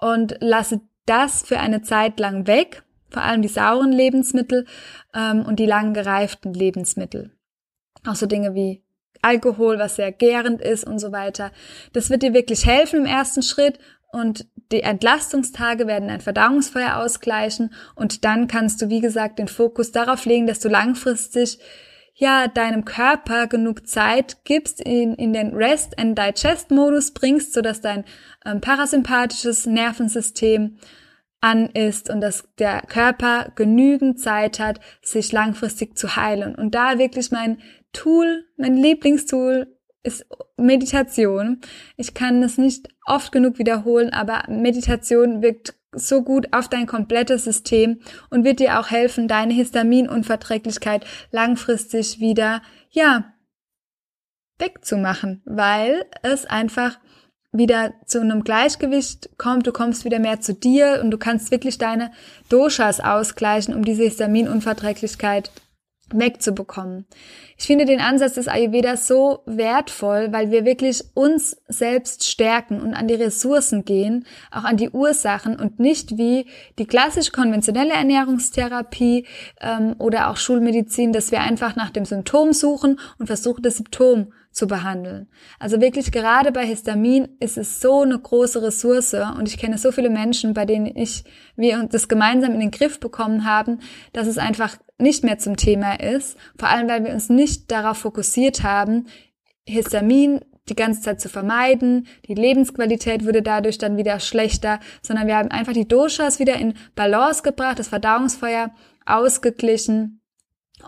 und 0.00 0.34
lasse 0.40 0.80
das 1.06 1.42
für 1.42 1.60
eine 1.60 1.82
Zeit 1.82 2.18
lang 2.18 2.48
weg 2.48 2.82
vor 3.12 3.22
allem 3.22 3.42
die 3.42 3.48
sauren 3.48 3.92
Lebensmittel 3.92 4.66
ähm, 5.14 5.44
und 5.44 5.58
die 5.58 5.66
lang 5.66 5.94
gereiften 5.94 6.54
Lebensmittel. 6.54 7.30
Auch 8.06 8.16
so 8.16 8.26
Dinge 8.26 8.54
wie 8.54 8.82
Alkohol, 9.22 9.78
was 9.78 9.96
sehr 9.96 10.10
gärend 10.10 10.60
ist 10.60 10.84
und 10.84 10.98
so 10.98 11.12
weiter. 11.12 11.52
Das 11.92 12.10
wird 12.10 12.22
dir 12.22 12.34
wirklich 12.34 12.66
helfen 12.66 13.00
im 13.00 13.06
ersten 13.06 13.42
Schritt 13.42 13.78
und 14.10 14.46
die 14.72 14.82
Entlastungstage 14.82 15.86
werden 15.86 16.10
ein 16.10 16.20
Verdauungsfeuer 16.20 16.96
ausgleichen 16.96 17.72
und 17.94 18.24
dann 18.24 18.48
kannst 18.48 18.82
du, 18.82 18.88
wie 18.88 19.00
gesagt, 19.00 19.38
den 19.38 19.48
Fokus 19.48 19.92
darauf 19.92 20.24
legen, 20.24 20.46
dass 20.46 20.60
du 20.60 20.68
langfristig 20.68 21.58
ja 22.14 22.46
deinem 22.46 22.84
Körper 22.84 23.46
genug 23.46 23.86
Zeit 23.86 24.44
gibst, 24.44 24.80
in, 24.80 25.14
in 25.14 25.32
den 25.32 25.54
Rest 25.54 25.98
and 25.98 26.18
Digest 26.18 26.70
Modus 26.70 27.12
bringst, 27.12 27.54
sodass 27.54 27.80
dein 27.80 28.04
ähm, 28.44 28.60
parasympathisches 28.60 29.66
Nervensystem 29.66 30.78
an 31.42 31.66
ist 31.66 32.08
und 32.08 32.20
dass 32.20 32.48
der 32.58 32.80
Körper 32.82 33.52
genügend 33.56 34.18
Zeit 34.20 34.58
hat, 34.58 34.80
sich 35.02 35.32
langfristig 35.32 35.98
zu 35.98 36.16
heilen. 36.16 36.54
Und 36.54 36.74
da 36.74 36.98
wirklich 36.98 37.30
mein 37.30 37.58
Tool, 37.92 38.44
mein 38.56 38.76
Lieblingstool 38.76 39.66
ist 40.04 40.24
Meditation. 40.56 41.60
Ich 41.96 42.14
kann 42.14 42.42
es 42.42 42.58
nicht 42.58 42.88
oft 43.06 43.32
genug 43.32 43.58
wiederholen, 43.58 44.12
aber 44.12 44.44
Meditation 44.48 45.42
wirkt 45.42 45.74
so 45.94 46.22
gut 46.22 46.52
auf 46.52 46.68
dein 46.68 46.86
komplettes 46.86 47.44
System 47.44 48.00
und 48.30 48.44
wird 48.44 48.60
dir 48.60 48.80
auch 48.80 48.90
helfen, 48.90 49.28
deine 49.28 49.52
Histaminunverträglichkeit 49.52 51.04
langfristig 51.30 52.18
wieder, 52.20 52.62
ja, 52.90 53.32
wegzumachen, 54.58 55.42
weil 55.44 56.04
es 56.22 56.46
einfach 56.46 56.98
wieder 57.52 57.92
zu 58.06 58.20
einem 58.20 58.44
Gleichgewicht 58.44 59.30
kommt, 59.36 59.66
du 59.66 59.72
kommst 59.72 60.04
wieder 60.04 60.18
mehr 60.18 60.40
zu 60.40 60.54
dir 60.54 61.00
und 61.02 61.10
du 61.10 61.18
kannst 61.18 61.50
wirklich 61.50 61.78
deine 61.78 62.10
Doshas 62.48 63.00
ausgleichen, 63.00 63.74
um 63.74 63.84
diese 63.84 64.04
Histaminunverträglichkeit 64.04 65.50
wegzubekommen. 66.14 67.06
Ich 67.56 67.66
finde 67.66 67.84
den 67.84 68.00
Ansatz 68.00 68.34
des 68.34 68.48
Ayurveda 68.48 68.96
so 68.96 69.40
wertvoll, 69.46 70.32
weil 70.32 70.50
wir 70.50 70.64
wirklich 70.64 71.04
uns 71.14 71.56
selbst 71.68 72.28
stärken 72.28 72.80
und 72.80 72.94
an 72.94 73.08
die 73.08 73.14
Ressourcen 73.14 73.84
gehen, 73.84 74.26
auch 74.50 74.64
an 74.64 74.76
die 74.76 74.90
Ursachen 74.90 75.58
und 75.58 75.78
nicht 75.78 76.18
wie 76.18 76.46
die 76.78 76.86
klassisch 76.86 77.32
konventionelle 77.32 77.92
Ernährungstherapie 77.92 79.26
ähm, 79.60 79.94
oder 79.98 80.28
auch 80.28 80.36
Schulmedizin, 80.36 81.12
dass 81.12 81.30
wir 81.30 81.40
einfach 81.40 81.76
nach 81.76 81.90
dem 81.90 82.04
Symptom 82.04 82.52
suchen 82.52 82.98
und 83.18 83.26
versuchen, 83.26 83.62
das 83.62 83.76
Symptom 83.76 84.32
zu 84.52 84.66
behandeln. 84.66 85.28
Also 85.58 85.80
wirklich 85.80 86.12
gerade 86.12 86.52
bei 86.52 86.64
Histamin 86.64 87.28
ist 87.40 87.58
es 87.58 87.80
so 87.80 88.02
eine 88.02 88.18
große 88.18 88.62
Ressource 88.62 89.14
und 89.14 89.48
ich 89.48 89.58
kenne 89.58 89.78
so 89.78 89.92
viele 89.92 90.10
Menschen, 90.10 90.54
bei 90.54 90.66
denen 90.66 90.86
ich, 90.86 91.24
wir 91.56 91.82
das 91.90 92.08
gemeinsam 92.08 92.52
in 92.52 92.60
den 92.60 92.70
Griff 92.70 93.00
bekommen 93.00 93.44
haben, 93.44 93.80
dass 94.12 94.26
es 94.26 94.38
einfach 94.38 94.76
nicht 94.98 95.24
mehr 95.24 95.38
zum 95.38 95.56
Thema 95.56 95.98
ist. 96.00 96.36
Vor 96.58 96.68
allem, 96.68 96.88
weil 96.88 97.04
wir 97.04 97.12
uns 97.12 97.28
nicht 97.28 97.70
darauf 97.70 97.98
fokussiert 97.98 98.62
haben, 98.62 99.06
Histamin 99.66 100.40
die 100.68 100.76
ganze 100.76 101.02
Zeit 101.02 101.20
zu 101.20 101.28
vermeiden. 101.28 102.06
Die 102.28 102.34
Lebensqualität 102.34 103.26
wurde 103.26 103.42
dadurch 103.42 103.78
dann 103.78 103.96
wieder 103.96 104.20
schlechter, 104.20 104.78
sondern 105.02 105.26
wir 105.26 105.36
haben 105.36 105.50
einfach 105.50 105.72
die 105.72 105.88
Doshas 105.88 106.38
wieder 106.38 106.56
in 106.56 106.74
Balance 106.94 107.42
gebracht, 107.42 107.78
das 107.78 107.88
Verdauungsfeuer 107.88 108.70
ausgeglichen 109.04 110.21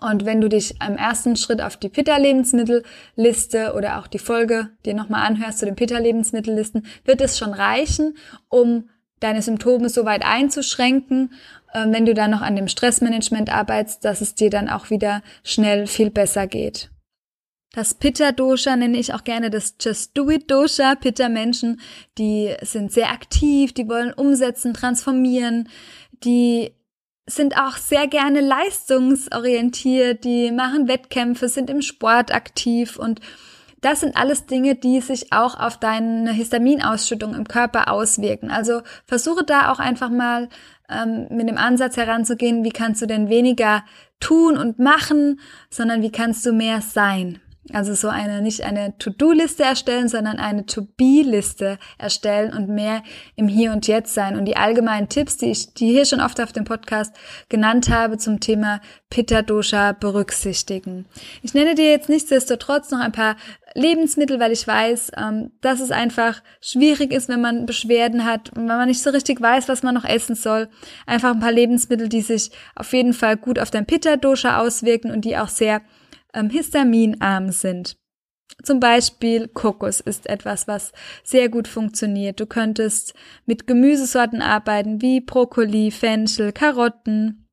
und 0.00 0.24
wenn 0.24 0.40
du 0.40 0.48
dich 0.48 0.74
im 0.86 0.96
ersten 0.96 1.36
Schritt 1.36 1.60
auf 1.60 1.76
die 1.76 1.88
Pitta-Lebensmittelliste 1.88 3.74
oder 3.74 3.98
auch 3.98 4.06
die 4.06 4.18
Folge 4.18 4.70
dir 4.84 4.94
nochmal 4.94 5.26
anhörst 5.26 5.58
zu 5.58 5.66
den 5.66 5.76
Pitta-Lebensmittellisten, 5.76 6.86
wird 7.04 7.20
es 7.20 7.38
schon 7.38 7.52
reichen, 7.52 8.16
um 8.48 8.88
deine 9.20 9.42
Symptome 9.42 9.88
so 9.88 10.04
weit 10.04 10.24
einzuschränken, 10.24 11.32
äh, 11.72 11.86
wenn 11.88 12.06
du 12.06 12.14
dann 12.14 12.30
noch 12.30 12.42
an 12.42 12.56
dem 12.56 12.68
Stressmanagement 12.68 13.50
arbeitest, 13.50 14.04
dass 14.04 14.20
es 14.20 14.34
dir 14.34 14.50
dann 14.50 14.68
auch 14.68 14.90
wieder 14.90 15.22
schnell 15.42 15.86
viel 15.86 16.10
besser 16.10 16.46
geht. 16.46 16.90
Das 17.74 17.94
Pitta-Dosha 17.94 18.76
nenne 18.76 18.98
ich 18.98 19.14
auch 19.14 19.24
gerne 19.24 19.50
das 19.50 19.74
Just 19.80 20.16
Do 20.16 20.30
It 20.30 20.48
Dosha. 20.48 20.94
Pitta-Menschen, 20.94 21.80
die 22.18 22.54
sind 22.62 22.92
sehr 22.92 23.10
aktiv, 23.10 23.72
die 23.72 23.88
wollen 23.88 24.12
umsetzen, 24.12 24.74
transformieren, 24.74 25.68
die 26.22 26.72
sind 27.26 27.56
auch 27.56 27.76
sehr 27.76 28.06
gerne 28.06 28.40
leistungsorientiert, 28.40 30.24
die 30.24 30.50
machen 30.50 30.88
Wettkämpfe, 30.88 31.48
sind 31.48 31.70
im 31.70 31.82
Sport 31.82 32.34
aktiv 32.34 32.98
und 32.98 33.20
das 33.80 34.00
sind 34.00 34.16
alles 34.16 34.46
Dinge, 34.46 34.76
die 34.76 35.00
sich 35.00 35.32
auch 35.32 35.60
auf 35.60 35.78
deine 35.78 36.32
Histaminausschüttung 36.32 37.34
im 37.34 37.46
Körper 37.46 37.92
auswirken. 37.92 38.50
Also 38.50 38.80
versuche 39.04 39.44
da 39.44 39.70
auch 39.70 39.78
einfach 39.78 40.08
mal 40.08 40.48
ähm, 40.88 41.26
mit 41.30 41.48
dem 41.48 41.58
Ansatz 41.58 41.98
heranzugehen, 41.98 42.64
wie 42.64 42.70
kannst 42.70 43.02
du 43.02 43.06
denn 43.06 43.28
weniger 43.28 43.84
tun 44.20 44.56
und 44.56 44.78
machen, 44.78 45.38
sondern 45.68 46.00
wie 46.00 46.10
kannst 46.10 46.46
du 46.46 46.52
mehr 46.52 46.80
sein. 46.80 47.40
Also 47.72 47.94
so 47.94 48.08
eine, 48.08 48.42
nicht 48.42 48.62
eine 48.62 48.96
To-Do-Liste 48.98 49.62
erstellen, 49.62 50.08
sondern 50.08 50.38
eine 50.38 50.66
To-Be-Liste 50.66 51.78
erstellen 51.96 52.52
und 52.52 52.68
mehr 52.68 53.02
im 53.36 53.48
Hier 53.48 53.72
und 53.72 53.86
Jetzt 53.86 54.12
sein. 54.12 54.36
Und 54.36 54.44
die 54.44 54.56
allgemeinen 54.56 55.08
Tipps, 55.08 55.38
die 55.38 55.50
ich 55.50 55.72
die 55.72 55.90
hier 55.90 56.04
schon 56.04 56.20
oft 56.20 56.40
auf 56.42 56.52
dem 56.52 56.64
Podcast 56.64 57.14
genannt 57.48 57.88
habe 57.88 58.18
zum 58.18 58.40
Thema 58.40 58.82
Pitta-Dosha 59.08 59.92
berücksichtigen. 59.92 61.06
Ich 61.42 61.54
nenne 61.54 61.74
dir 61.74 61.90
jetzt 61.90 62.10
nichtsdestotrotz 62.10 62.90
noch 62.90 63.00
ein 63.00 63.12
paar 63.12 63.36
Lebensmittel, 63.74 64.38
weil 64.40 64.52
ich 64.52 64.66
weiß, 64.66 65.12
ähm, 65.16 65.50
dass 65.60 65.80
es 65.80 65.90
einfach 65.90 66.42
schwierig 66.60 67.12
ist, 67.12 67.28
wenn 67.28 67.40
man 67.40 67.66
Beschwerden 67.66 68.24
hat 68.24 68.50
wenn 68.54 68.66
man 68.66 68.88
nicht 68.88 69.02
so 69.02 69.10
richtig 69.10 69.40
weiß, 69.40 69.68
was 69.68 69.82
man 69.82 69.94
noch 69.94 70.04
essen 70.04 70.36
soll. 70.36 70.68
Einfach 71.06 71.32
ein 71.32 71.40
paar 71.40 71.52
Lebensmittel, 71.52 72.08
die 72.08 72.22
sich 72.22 72.50
auf 72.76 72.92
jeden 72.92 73.14
Fall 73.14 73.36
gut 73.36 73.58
auf 73.58 73.70
dein 73.70 73.86
Pitta-Dosha 73.86 74.60
auswirken 74.60 75.10
und 75.10 75.24
die 75.24 75.36
auch 75.36 75.48
sehr 75.48 75.80
ähm, 76.34 76.50
histaminarm 76.50 77.50
sind. 77.50 77.96
Zum 78.62 78.78
Beispiel 78.78 79.48
Kokos 79.48 80.00
ist 80.00 80.26
etwas, 80.28 80.68
was 80.68 80.92
sehr 81.24 81.48
gut 81.48 81.66
funktioniert. 81.66 82.40
Du 82.40 82.46
könntest 82.46 83.14
mit 83.46 83.66
Gemüsesorten 83.66 84.42
arbeiten 84.42 85.02
wie 85.02 85.20
Brokkoli, 85.20 85.90
Fenchel, 85.90 86.52
Karotten, 86.52 87.48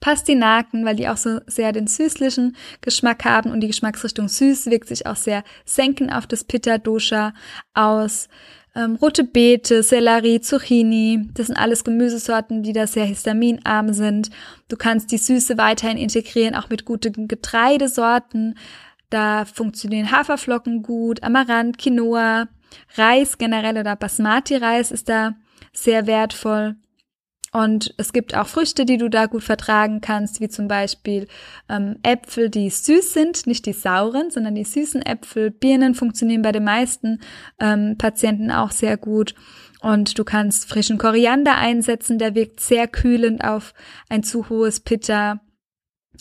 Pastinaken, 0.00 0.84
weil 0.84 0.96
die 0.96 1.08
auch 1.08 1.16
so 1.16 1.40
sehr 1.46 1.72
den 1.72 1.86
süßlichen 1.86 2.56
Geschmack 2.80 3.24
haben 3.24 3.50
und 3.50 3.60
die 3.60 3.66
Geschmacksrichtung 3.66 4.28
süß 4.28 4.66
wirkt 4.66 4.88
sich 4.88 5.06
auch 5.06 5.16
sehr 5.16 5.42
senken 5.64 6.10
auf 6.10 6.26
das 6.26 6.44
Pitta 6.44 6.78
Dosha 6.78 7.34
aus. 7.74 8.28
Ähm, 8.74 8.96
rote 8.96 9.24
Beete, 9.24 9.82
Sellerie, 9.82 10.40
Zucchini, 10.40 11.28
das 11.34 11.46
sind 11.46 11.56
alles 11.56 11.84
Gemüsesorten, 11.84 12.62
die 12.62 12.72
da 12.72 12.86
sehr 12.86 13.06
histaminarm 13.06 13.92
sind. 13.92 14.30
Du 14.68 14.76
kannst 14.76 15.10
die 15.10 15.18
Süße 15.18 15.58
weiterhin 15.58 15.96
integrieren, 15.96 16.54
auch 16.54 16.68
mit 16.68 16.84
guten 16.84 17.28
Getreidesorten. 17.28 18.56
Da 19.10 19.46
funktionieren 19.46 20.12
Haferflocken 20.12 20.82
gut, 20.82 21.22
Amaranth, 21.22 21.78
Quinoa, 21.78 22.48
Reis 22.96 23.38
generell 23.38 23.78
oder 23.78 23.96
Basmati-Reis 23.96 24.90
ist 24.90 25.08
da 25.08 25.34
sehr 25.72 26.06
wertvoll. 26.06 26.76
Und 27.52 27.94
es 27.96 28.12
gibt 28.12 28.36
auch 28.36 28.46
Früchte, 28.46 28.84
die 28.84 28.98
du 28.98 29.08
da 29.08 29.26
gut 29.26 29.42
vertragen 29.42 30.00
kannst, 30.00 30.40
wie 30.40 30.48
zum 30.48 30.68
Beispiel 30.68 31.28
ähm, 31.68 31.96
Äpfel, 32.02 32.50
die 32.50 32.68
süß 32.68 33.14
sind, 33.14 33.46
nicht 33.46 33.64
die 33.64 33.72
sauren, 33.72 34.30
sondern 34.30 34.54
die 34.54 34.64
süßen 34.64 35.02
Äpfel. 35.02 35.50
Birnen 35.50 35.94
funktionieren 35.94 36.42
bei 36.42 36.52
den 36.52 36.64
meisten 36.64 37.20
ähm, 37.58 37.96
Patienten 37.96 38.50
auch 38.50 38.70
sehr 38.70 38.96
gut. 38.96 39.34
Und 39.80 40.18
du 40.18 40.24
kannst 40.24 40.68
frischen 40.68 40.98
Koriander 40.98 41.56
einsetzen, 41.56 42.18
der 42.18 42.34
wirkt 42.34 42.60
sehr 42.60 42.88
kühlend 42.88 43.44
auf 43.44 43.74
ein 44.08 44.22
zu 44.22 44.48
hohes 44.48 44.80
Pitta. 44.80 45.40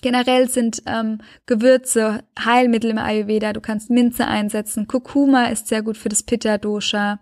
Generell 0.02 0.48
sind 0.48 0.84
ähm, 0.86 1.20
Gewürze 1.48 2.24
Heilmittel 2.40 2.92
im 2.92 3.00
Ayurveda. 3.00 3.52
Du 3.54 3.62
kannst 3.62 3.90
Minze 3.90 4.28
einsetzen. 4.28 4.88
Kurkuma 4.88 5.46
ist 5.46 5.68
sehr 5.68 5.82
gut 5.82 5.98
für 5.98 6.10
das 6.10 6.22
Pitta-Dosha. 6.22 7.20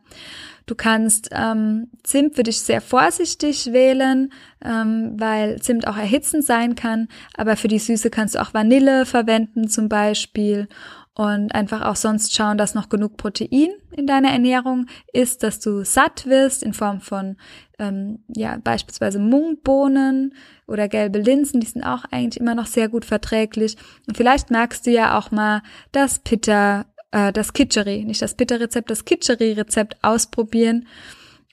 Du 0.66 0.76
kannst 0.76 1.30
ähm, 1.32 1.90
Zimt 2.04 2.38
würde 2.38 2.50
ich 2.50 2.62
sehr 2.62 2.82
vorsichtig 2.82 3.72
wählen, 3.72 4.32
ähm, 4.64 5.16
weil 5.18 5.62
Zimt 5.62 5.88
auch 5.88 5.98
erhitzend 5.98 6.44
sein 6.44 6.76
kann. 6.76 7.08
Aber 7.36 7.56
für 7.56 7.68
die 7.68 7.80
Süße 7.80 8.10
kannst 8.10 8.36
du 8.36 8.42
auch 8.42 8.54
Vanille 8.54 9.06
verwenden 9.06 9.68
zum 9.68 9.90
Beispiel 9.90 10.68
und 11.16 11.56
einfach 11.56 11.82
auch 11.82 11.96
sonst 11.96 12.36
schauen, 12.36 12.58
dass 12.58 12.76
noch 12.76 12.90
genug 12.90 13.16
Protein 13.16 13.70
in 13.92 14.06
deiner 14.06 14.32
Ernährung 14.32 14.88
ist, 15.14 15.44
dass 15.44 15.60
du 15.60 15.86
satt 15.86 16.26
wirst 16.26 16.62
in 16.62 16.74
Form 16.74 17.00
von 17.00 17.38
ähm, 17.80 18.24
ja 18.28 18.58
beispielsweise 18.62 19.20
Mungbohnen 19.20 20.34
oder 20.68 20.90
gelbe 20.90 21.20
Linsen, 21.20 21.62
die 21.62 21.68
sind 21.68 21.84
auch 21.84 22.04
eigentlich 22.12 22.42
immer 22.42 22.56
noch 22.56 22.66
sehr 22.66 22.90
gut 22.90 23.06
verträglich. 23.06 23.78
Und 24.08 24.18
vielleicht 24.18 24.52
magst 24.52 24.88
du 24.88 24.92
ja 24.92 25.18
auch 25.18 25.32
mal 25.32 25.62
das 25.94 26.20
Pitta 26.20 26.86
äh, 27.16 27.32
das 27.32 27.54
Kitscheri, 27.54 28.04
nicht 28.04 28.22
das 28.22 28.36
Bitterrezept, 28.36 28.90
das 28.90 29.06
Kitscheri-Rezept 29.06 29.98
ausprobieren 30.04 30.86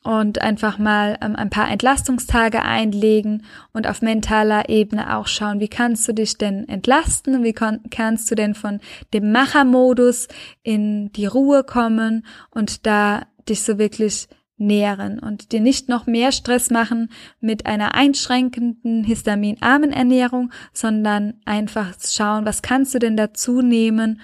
und 0.03 0.43
einfach 0.43 0.79
mal 0.79 1.17
ähm, 1.23 1.37
ein 1.37 1.51
paar 1.51 1.71
Entlastungstage 1.71 2.63
einlegen 2.63 3.45
und 3.73 3.87
auf 3.87 4.03
mentaler 4.03 4.69
Ebene 4.69 5.17
auch 5.17 5.29
schauen, 5.29 5.61
wie 5.61 5.69
kannst 5.69 6.09
du 6.09 6.13
dich 6.13 6.37
denn 6.37 6.69
entlasten, 6.69 7.45
wie 7.45 7.53
kannst 7.53 8.31
du 8.31 8.35
denn 8.35 8.55
von 8.55 8.81
dem 9.15 9.31
Machermodus 9.31 10.27
in 10.65 11.13
die 11.13 11.27
Ruhe 11.27 11.63
kommen 11.63 12.27
und 12.51 12.85
da 12.85 13.23
dich 13.49 13.63
so 13.63 13.79
wirklich 13.79 14.29
nähren 14.57 15.19
und 15.21 15.53
dir 15.53 15.61
nicht 15.61 15.89
noch 15.89 16.07
mehr 16.07 16.33
Stress 16.33 16.71
machen 16.71 17.09
mit 17.41 17.67
einer 17.67 17.95
einschränkenden, 17.95 19.05
histaminarmen 19.05 19.93
Ernährung, 19.93 20.53
sondern 20.73 21.35
einfach 21.45 21.95
schauen, 22.01 22.47
was 22.47 22.63
kannst 22.63 22.95
du 22.95 22.99
denn 22.99 23.17
dazu 23.17 23.61
nehmen, 23.63 24.21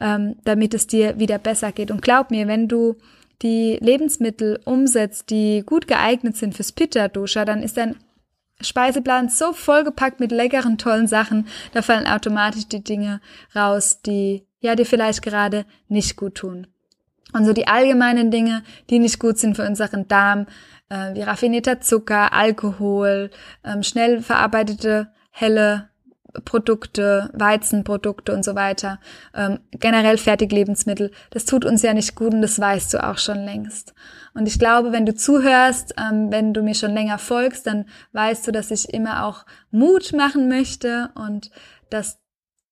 ähm, 0.00 0.36
damit 0.44 0.74
es 0.74 0.86
dir 0.86 1.18
wieder 1.18 1.38
besser 1.38 1.72
geht. 1.72 1.90
Und 1.90 2.02
glaub 2.02 2.30
mir, 2.30 2.46
wenn 2.46 2.68
du 2.68 2.96
die 3.42 3.78
Lebensmittel 3.80 4.60
umsetzt, 4.64 5.30
die 5.30 5.62
gut 5.64 5.86
geeignet 5.86 6.36
sind 6.36 6.54
fürs 6.54 6.72
Pitta-Dosha, 6.72 7.44
dann 7.44 7.62
ist 7.62 7.76
dein 7.76 7.96
Speiseplan 8.60 9.28
so 9.28 9.52
vollgepackt 9.52 10.18
mit 10.18 10.32
leckeren, 10.32 10.78
tollen 10.78 11.06
Sachen, 11.06 11.46
da 11.72 11.82
fallen 11.82 12.08
automatisch 12.08 12.66
die 12.66 12.82
Dinge 12.82 13.20
raus, 13.54 14.02
die 14.02 14.44
ja 14.60 14.74
dir 14.74 14.86
vielleicht 14.86 15.22
gerade 15.22 15.64
nicht 15.88 16.16
gut 16.16 16.36
tun. 16.36 16.66
Und 17.32 17.44
so 17.44 17.52
die 17.52 17.68
allgemeinen 17.68 18.30
Dinge, 18.30 18.64
die 18.90 18.98
nicht 18.98 19.20
gut 19.20 19.38
sind 19.38 19.54
für 19.54 19.66
unseren 19.66 20.08
Darm, 20.08 20.46
äh, 20.88 21.14
wie 21.14 21.22
raffinierter 21.22 21.80
Zucker, 21.80 22.32
Alkohol, 22.32 23.30
ähm, 23.64 23.82
schnell 23.82 24.22
verarbeitete 24.22 25.12
helle 25.30 25.88
Produkte, 26.44 27.30
Weizenprodukte 27.32 28.34
und 28.34 28.44
so 28.44 28.54
weiter, 28.54 29.00
ähm, 29.34 29.60
generell 29.72 30.18
Fertiglebensmittel, 30.18 31.10
das 31.30 31.46
tut 31.46 31.64
uns 31.64 31.82
ja 31.82 31.94
nicht 31.94 32.14
gut 32.14 32.34
und 32.34 32.42
das 32.42 32.60
weißt 32.60 32.92
du 32.94 33.04
auch 33.04 33.18
schon 33.18 33.44
längst. 33.44 33.94
Und 34.34 34.46
ich 34.46 34.58
glaube, 34.58 34.92
wenn 34.92 35.06
du 35.06 35.14
zuhörst, 35.14 35.94
ähm, 35.98 36.30
wenn 36.30 36.52
du 36.52 36.62
mir 36.62 36.74
schon 36.74 36.92
länger 36.92 37.18
folgst, 37.18 37.66
dann 37.66 37.86
weißt 38.12 38.46
du, 38.46 38.52
dass 38.52 38.70
ich 38.70 38.92
immer 38.92 39.24
auch 39.24 39.46
Mut 39.70 40.12
machen 40.12 40.48
möchte 40.48 41.10
und 41.14 41.50
dass 41.90 42.18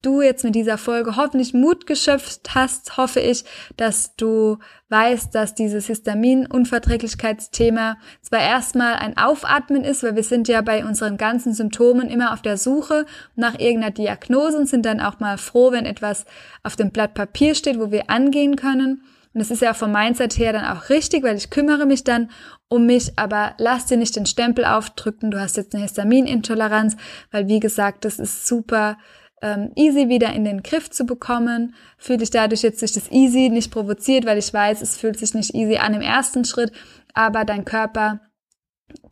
du 0.07 0.23
jetzt 0.23 0.45
mit 0.45 0.55
dieser 0.55 0.79
Folge 0.79 1.17
hoffentlich 1.17 1.53
Mut 1.53 1.87
geschöpft 1.87 2.55
hast, 2.55 2.97
hoffe 2.97 3.19
ich, 3.19 3.45
dass 3.77 4.15
du 4.15 4.59
weißt, 4.89 5.35
dass 5.35 5.57
dieses 5.57 5.89
Histaminunverträglichkeitsthema 5.89 7.97
zwar 8.23 8.41
erstmal 8.41 8.95
ein 8.95 9.17
Aufatmen 9.17 9.83
ist, 9.83 10.05
weil 10.05 10.15
wir 10.15 10.23
sind 10.23 10.47
ja 10.47 10.63
bei 10.63 10.85
unseren 10.85 11.17
ganzen 11.17 11.55
Symptomen 11.55 12.09
immer 12.09 12.33
auf 12.33 12.41
der 12.41 12.57
Suche 12.57 13.05
nach 13.35 13.59
irgendeiner 13.59 13.91
Diagnose 13.91 14.59
und 14.59 14.69
sind 14.69 14.87
dann 14.87 15.01
auch 15.01 15.19
mal 15.19 15.39
froh, 15.39 15.73
wenn 15.73 15.87
etwas 15.87 16.25
auf 16.63 16.77
dem 16.77 16.93
Blatt 16.93 17.15
Papier 17.15 17.57
steht, 17.57 17.81
wo 17.81 17.91
wir 17.91 18.09
angehen 18.09 18.55
können. 18.55 19.03
Und 19.35 19.41
das 19.41 19.51
ist 19.51 19.61
ja 19.61 19.75
vom 19.75 19.91
Mindset 19.91 20.39
her 20.39 20.53
dann 20.53 20.65
auch 20.65 20.89
richtig, 20.89 21.25
weil 21.25 21.37
ich 21.37 21.51
kümmere 21.51 21.85
mich 21.85 22.05
dann 22.05 22.31
um 22.69 22.87
mich, 22.87 23.19
aber 23.19 23.55
lass 23.59 23.87
dir 23.87 23.97
nicht 23.97 24.15
den 24.15 24.27
Stempel 24.27 24.65
aufdrücken, 24.65 25.33
du 25.33 25.41
hast 25.41 25.57
jetzt 25.57 25.75
eine 25.75 25.83
Histaminintoleranz, 25.83 26.97
weil 27.33 27.49
wie 27.49 27.61
gesagt, 27.61 28.05
das 28.05 28.19
ist 28.19 28.47
super 28.47 28.97
ähm, 29.43 29.73
easy 29.75 30.09
wieder 30.09 30.33
in 30.33 30.45
den 30.45 30.63
Griff 30.63 30.91
zu 30.91 31.05
bekommen. 31.05 31.75
Fühle 31.99 32.19
dich 32.19 32.31
dadurch 32.31 32.63
jetzt 32.63 32.81
durch 32.81 32.93
das 32.93 33.11
easy 33.11 33.49
nicht 33.51 33.71
provoziert, 33.71 34.25
weil 34.25 34.39
ich 34.39 34.53
weiß, 34.53 34.83
es 34.83 34.97
fühlt 34.97 35.19
sich 35.19 35.35
nicht 35.35 35.55
easy 35.55 35.77
an 35.77 35.95
im 35.95 36.01
ersten 36.01 36.45
Schritt, 36.45 36.73
aber 37.15 37.45
dein 37.45 37.65
Körper 37.65 38.21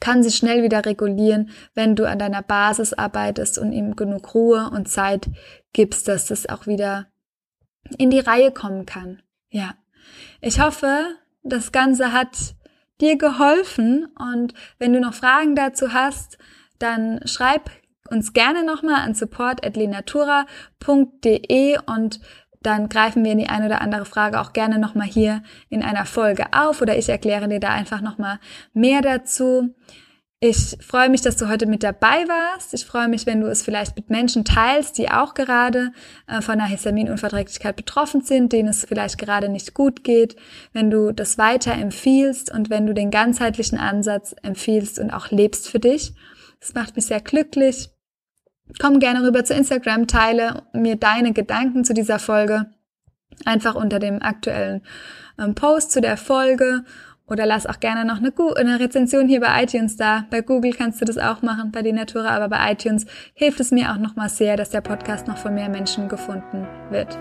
kann 0.01 0.23
sich 0.23 0.37
schnell 0.37 0.63
wieder 0.63 0.85
regulieren, 0.87 1.51
wenn 1.75 1.97
du 1.97 2.09
an 2.09 2.19
deiner 2.19 2.43
Basis 2.43 2.93
arbeitest 2.93 3.59
und 3.59 3.73
ihm 3.73 3.97
genug 3.97 4.35
Ruhe 4.35 4.71
und 4.71 4.89
Zeit 4.89 5.29
gibst, 5.73 6.09
dass 6.09 6.27
das 6.27 6.49
auch 6.49 6.67
wieder 6.67 7.07
in 7.99 8.11
die 8.11 8.21
Reihe 8.21 8.51
kommen 8.51 8.87
kann. 8.87 9.23
Ja. 9.51 9.75
Ich 10.41 10.61
hoffe, 10.61 11.17
das 11.43 11.73
Ganze 11.73 12.13
hat 12.13 12.55
dir 13.01 13.19
geholfen 13.19 14.09
und 14.19 14.55
wenn 14.79 14.93
du 14.93 15.01
noch 15.01 15.15
Fragen 15.15 15.57
dazu 15.57 15.93
hast, 15.93 16.39
dann 16.79 17.21
schreib 17.27 17.71
uns 18.11 18.33
gerne 18.33 18.65
nochmal 18.65 19.01
an 19.01 19.15
support.lenatura.de 19.15 21.79
und 21.87 22.21
dann 22.63 22.89
greifen 22.89 23.25
wir 23.25 23.33
in 23.33 23.39
die 23.39 23.49
eine 23.49 23.67
oder 23.67 23.83
andere 23.83 24.07
Frage 24.07 24.41
auch 24.41 24.53
gerne 24.53 24.79
nochmal 24.79 25.07
hier 25.07 25.43
in 25.69 25.83
einer 25.83 26.07
Folge 26.07 26.47
auf 26.53 26.81
oder 26.81 26.97
ich 26.97 27.09
erkläre 27.09 27.49
dir 27.49 27.61
da 27.61 27.69
einfach 27.69 28.01
nochmal 28.01 28.39
mehr 28.73 29.03
dazu. 29.03 29.75
Ich 30.41 30.77
freue 30.81 31.09
mich, 31.09 31.23
dass 31.23 31.37
du 31.37 31.49
heute 31.49 31.65
mit 31.65 31.83
dabei 31.83 32.29
warst. 32.29 32.75
Ich 32.75 32.85
freue 32.85 33.09
mich, 33.09 33.25
wenn 33.25 33.41
du 33.41 33.47
es 33.47 33.63
vielleicht 33.63 33.97
mit 33.97 34.11
Menschen 34.11 34.45
teilst, 34.45 34.99
die 34.99 35.11
auch 35.11 35.33
gerade 35.33 35.93
äh, 36.27 36.43
von 36.43 36.55
einer 36.55 36.67
Histaminunverträglichkeit 36.67 37.77
betroffen 37.77 38.21
sind, 38.21 38.53
denen 38.53 38.69
es 38.69 38.85
vielleicht 38.85 39.17
gerade 39.17 39.49
nicht 39.49 39.73
gut 39.73 40.05
geht, 40.05 40.37
wenn 40.75 40.91
du 40.91 41.13
das 41.13 41.39
weiter 41.39 41.73
empfiehlst 41.73 42.53
und 42.53 42.69
wenn 42.69 42.87
du 42.87 42.93
den 42.93 43.11
ganzheitlichen 43.11 43.79
Ansatz 43.79 44.35
empfiehlst 44.43 44.99
und 44.99 45.13
auch 45.13 45.31
lebst 45.31 45.69
für 45.69 45.81
dich. 45.81 46.13
Das 46.61 46.75
macht 46.75 46.97
mich 46.97 47.07
sehr 47.07 47.21
glücklich. 47.21 47.94
Komm 48.81 48.99
gerne 48.99 49.23
rüber 49.23 49.45
zu 49.45 49.55
Instagram, 49.55 50.07
teile 50.07 50.63
mir 50.73 50.97
deine 50.97 51.33
Gedanken 51.33 51.85
zu 51.85 51.95
dieser 51.95 52.19
Folge 52.19 52.67
einfach 53.45 53.75
unter 53.75 53.99
dem 53.99 54.23
aktuellen 54.23 54.83
ähm, 55.39 55.55
Post 55.55 55.93
zu 55.93 56.01
der 56.01 56.17
Folge 56.17 56.85
oder 57.27 57.47
lass 57.47 57.67
auch 57.67 57.81
gerne 57.81 58.05
noch 58.05 58.19
eine, 58.19 58.33
eine, 58.57 58.81
Rezension 58.81 59.29
hier 59.29 59.41
bei 59.41 59.63
iTunes 59.63 59.97
da. 59.97 60.27
Bei 60.31 60.43
Google 60.43 60.73
kannst 60.73 61.01
du 61.01 61.05
das 61.05 61.19
auch 61.19 61.43
machen, 61.43 61.73
bei 61.73 61.83
die 61.83 61.93
Natura, 61.93 62.29
aber 62.29 62.49
bei 62.49 62.73
iTunes 62.73 63.07
hilft 63.35 63.61
es 63.61 63.71
mir 63.71 63.91
auch 63.93 63.97
nochmal 63.97 64.29
sehr, 64.29 64.57
dass 64.57 64.71
der 64.71 64.83
Podcast 64.83 65.27
noch 65.27 65.39
von 65.39 65.55
mehr 65.55 65.71
Menschen 65.71 66.09
gefunden 66.09 66.67
wird. 66.91 67.19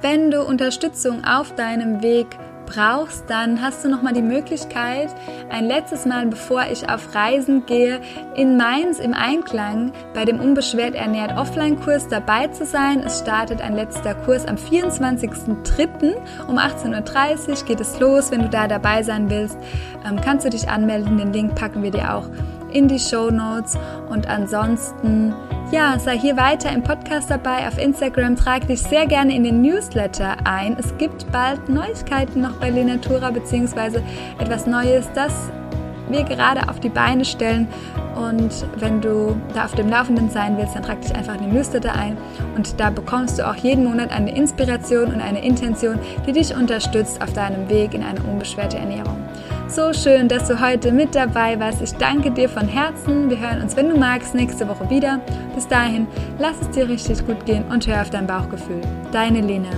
Wenn 0.00 0.30
du 0.30 0.42
Unterstützung 0.42 1.24
auf 1.24 1.54
deinem 1.54 2.02
Weg 2.02 2.26
brauchst, 2.66 3.28
dann 3.28 3.60
hast 3.62 3.84
du 3.84 3.88
noch 3.88 4.02
mal 4.02 4.12
die 4.12 4.22
Möglichkeit, 4.22 5.08
ein 5.50 5.66
letztes 5.66 6.06
Mal, 6.06 6.26
bevor 6.26 6.64
ich 6.70 6.88
auf 6.88 7.14
Reisen 7.14 7.66
gehe, 7.66 8.00
in 8.34 8.56
Mainz 8.56 8.98
im 8.98 9.14
Einklang 9.14 9.92
bei 10.14 10.24
dem 10.24 10.40
Unbeschwert 10.40 10.94
ernährt 10.94 11.36
Offline-Kurs 11.36 12.08
dabei 12.08 12.48
zu 12.48 12.64
sein. 12.64 13.00
Es 13.00 13.20
startet 13.20 13.60
ein 13.60 13.74
letzter 13.74 14.14
Kurs 14.14 14.46
am 14.46 14.56
24.03. 14.56 16.14
um 16.48 16.58
18.30 16.58 17.48
Uhr 17.48 17.66
geht 17.66 17.80
es 17.80 17.98
los. 18.00 18.30
Wenn 18.30 18.42
du 18.42 18.48
da 18.48 18.66
dabei 18.66 19.02
sein 19.02 19.30
willst, 19.30 19.58
ähm, 20.08 20.20
kannst 20.20 20.44
du 20.44 20.50
dich 20.50 20.68
anmelden. 20.68 21.18
Den 21.18 21.32
Link 21.32 21.54
packen 21.54 21.82
wir 21.82 21.90
dir 21.90 22.14
auch 22.14 22.28
in 22.74 22.88
die 22.88 22.98
Show 22.98 23.30
Notes. 23.30 23.78
Und 24.10 24.28
ansonsten 24.28 25.32
Ja, 25.70 25.98
sei 25.98 26.16
hier 26.16 26.36
weiter 26.36 26.70
im 26.70 26.82
Podcast 26.82 27.30
dabei. 27.30 27.66
Auf 27.66 27.78
Instagram 27.78 28.36
trag 28.36 28.66
dich 28.68 28.82
sehr 28.82 29.06
gerne 29.06 29.34
in 29.34 29.42
den 29.42 29.60
Newsletter 29.62 30.36
ein. 30.44 30.76
Es 30.78 30.96
gibt 30.98 31.30
bald 31.32 31.68
Neuigkeiten 31.68 32.42
noch 32.42 32.60
bei 32.60 32.70
Lenatura, 32.70 33.30
beziehungsweise 33.30 34.02
etwas 34.38 34.66
Neues, 34.66 35.08
das 35.14 35.50
wir 36.08 36.22
gerade 36.24 36.68
auf 36.68 36.78
die 36.80 36.90
Beine 36.90 37.24
stellen. 37.24 37.66
Und 38.14 38.66
wenn 38.76 39.00
du 39.00 39.34
da 39.52 39.64
auf 39.64 39.74
dem 39.74 39.88
Laufenden 39.88 40.30
sein 40.30 40.56
willst, 40.58 40.76
dann 40.76 40.84
trag 40.84 41.00
dich 41.00 41.14
einfach 41.16 41.34
in 41.34 41.40
den 41.40 41.54
Newsletter 41.54 41.92
ein. 41.92 42.16
Und 42.54 42.78
da 42.78 42.90
bekommst 42.90 43.38
du 43.38 43.48
auch 43.48 43.56
jeden 43.56 43.84
Monat 43.84 44.12
eine 44.12 44.36
Inspiration 44.36 45.12
und 45.12 45.20
eine 45.20 45.44
Intention, 45.44 45.98
die 46.24 46.32
dich 46.32 46.54
unterstützt 46.54 47.20
auf 47.20 47.32
deinem 47.32 47.68
Weg 47.68 47.94
in 47.94 48.04
eine 48.04 48.22
unbeschwerte 48.22 48.76
Ernährung. 48.76 49.23
So 49.68 49.92
schön, 49.92 50.28
dass 50.28 50.46
du 50.46 50.60
heute 50.60 50.92
mit 50.92 51.14
dabei 51.14 51.58
warst. 51.58 51.82
Ich 51.82 51.92
danke 51.94 52.30
dir 52.30 52.48
von 52.48 52.68
Herzen. 52.68 53.28
Wir 53.28 53.40
hören 53.40 53.62
uns, 53.62 53.74
wenn 53.76 53.88
du 53.88 53.96
magst, 53.96 54.34
nächste 54.34 54.68
Woche 54.68 54.88
wieder. 54.90 55.20
Bis 55.54 55.66
dahin, 55.66 56.06
lass 56.38 56.60
es 56.60 56.70
dir 56.70 56.88
richtig 56.88 57.26
gut 57.26 57.44
gehen 57.44 57.64
und 57.70 57.86
hör 57.86 58.02
auf 58.02 58.10
dein 58.10 58.26
Bauchgefühl. 58.26 58.80
Deine 59.10 59.40
Lena. 59.40 59.70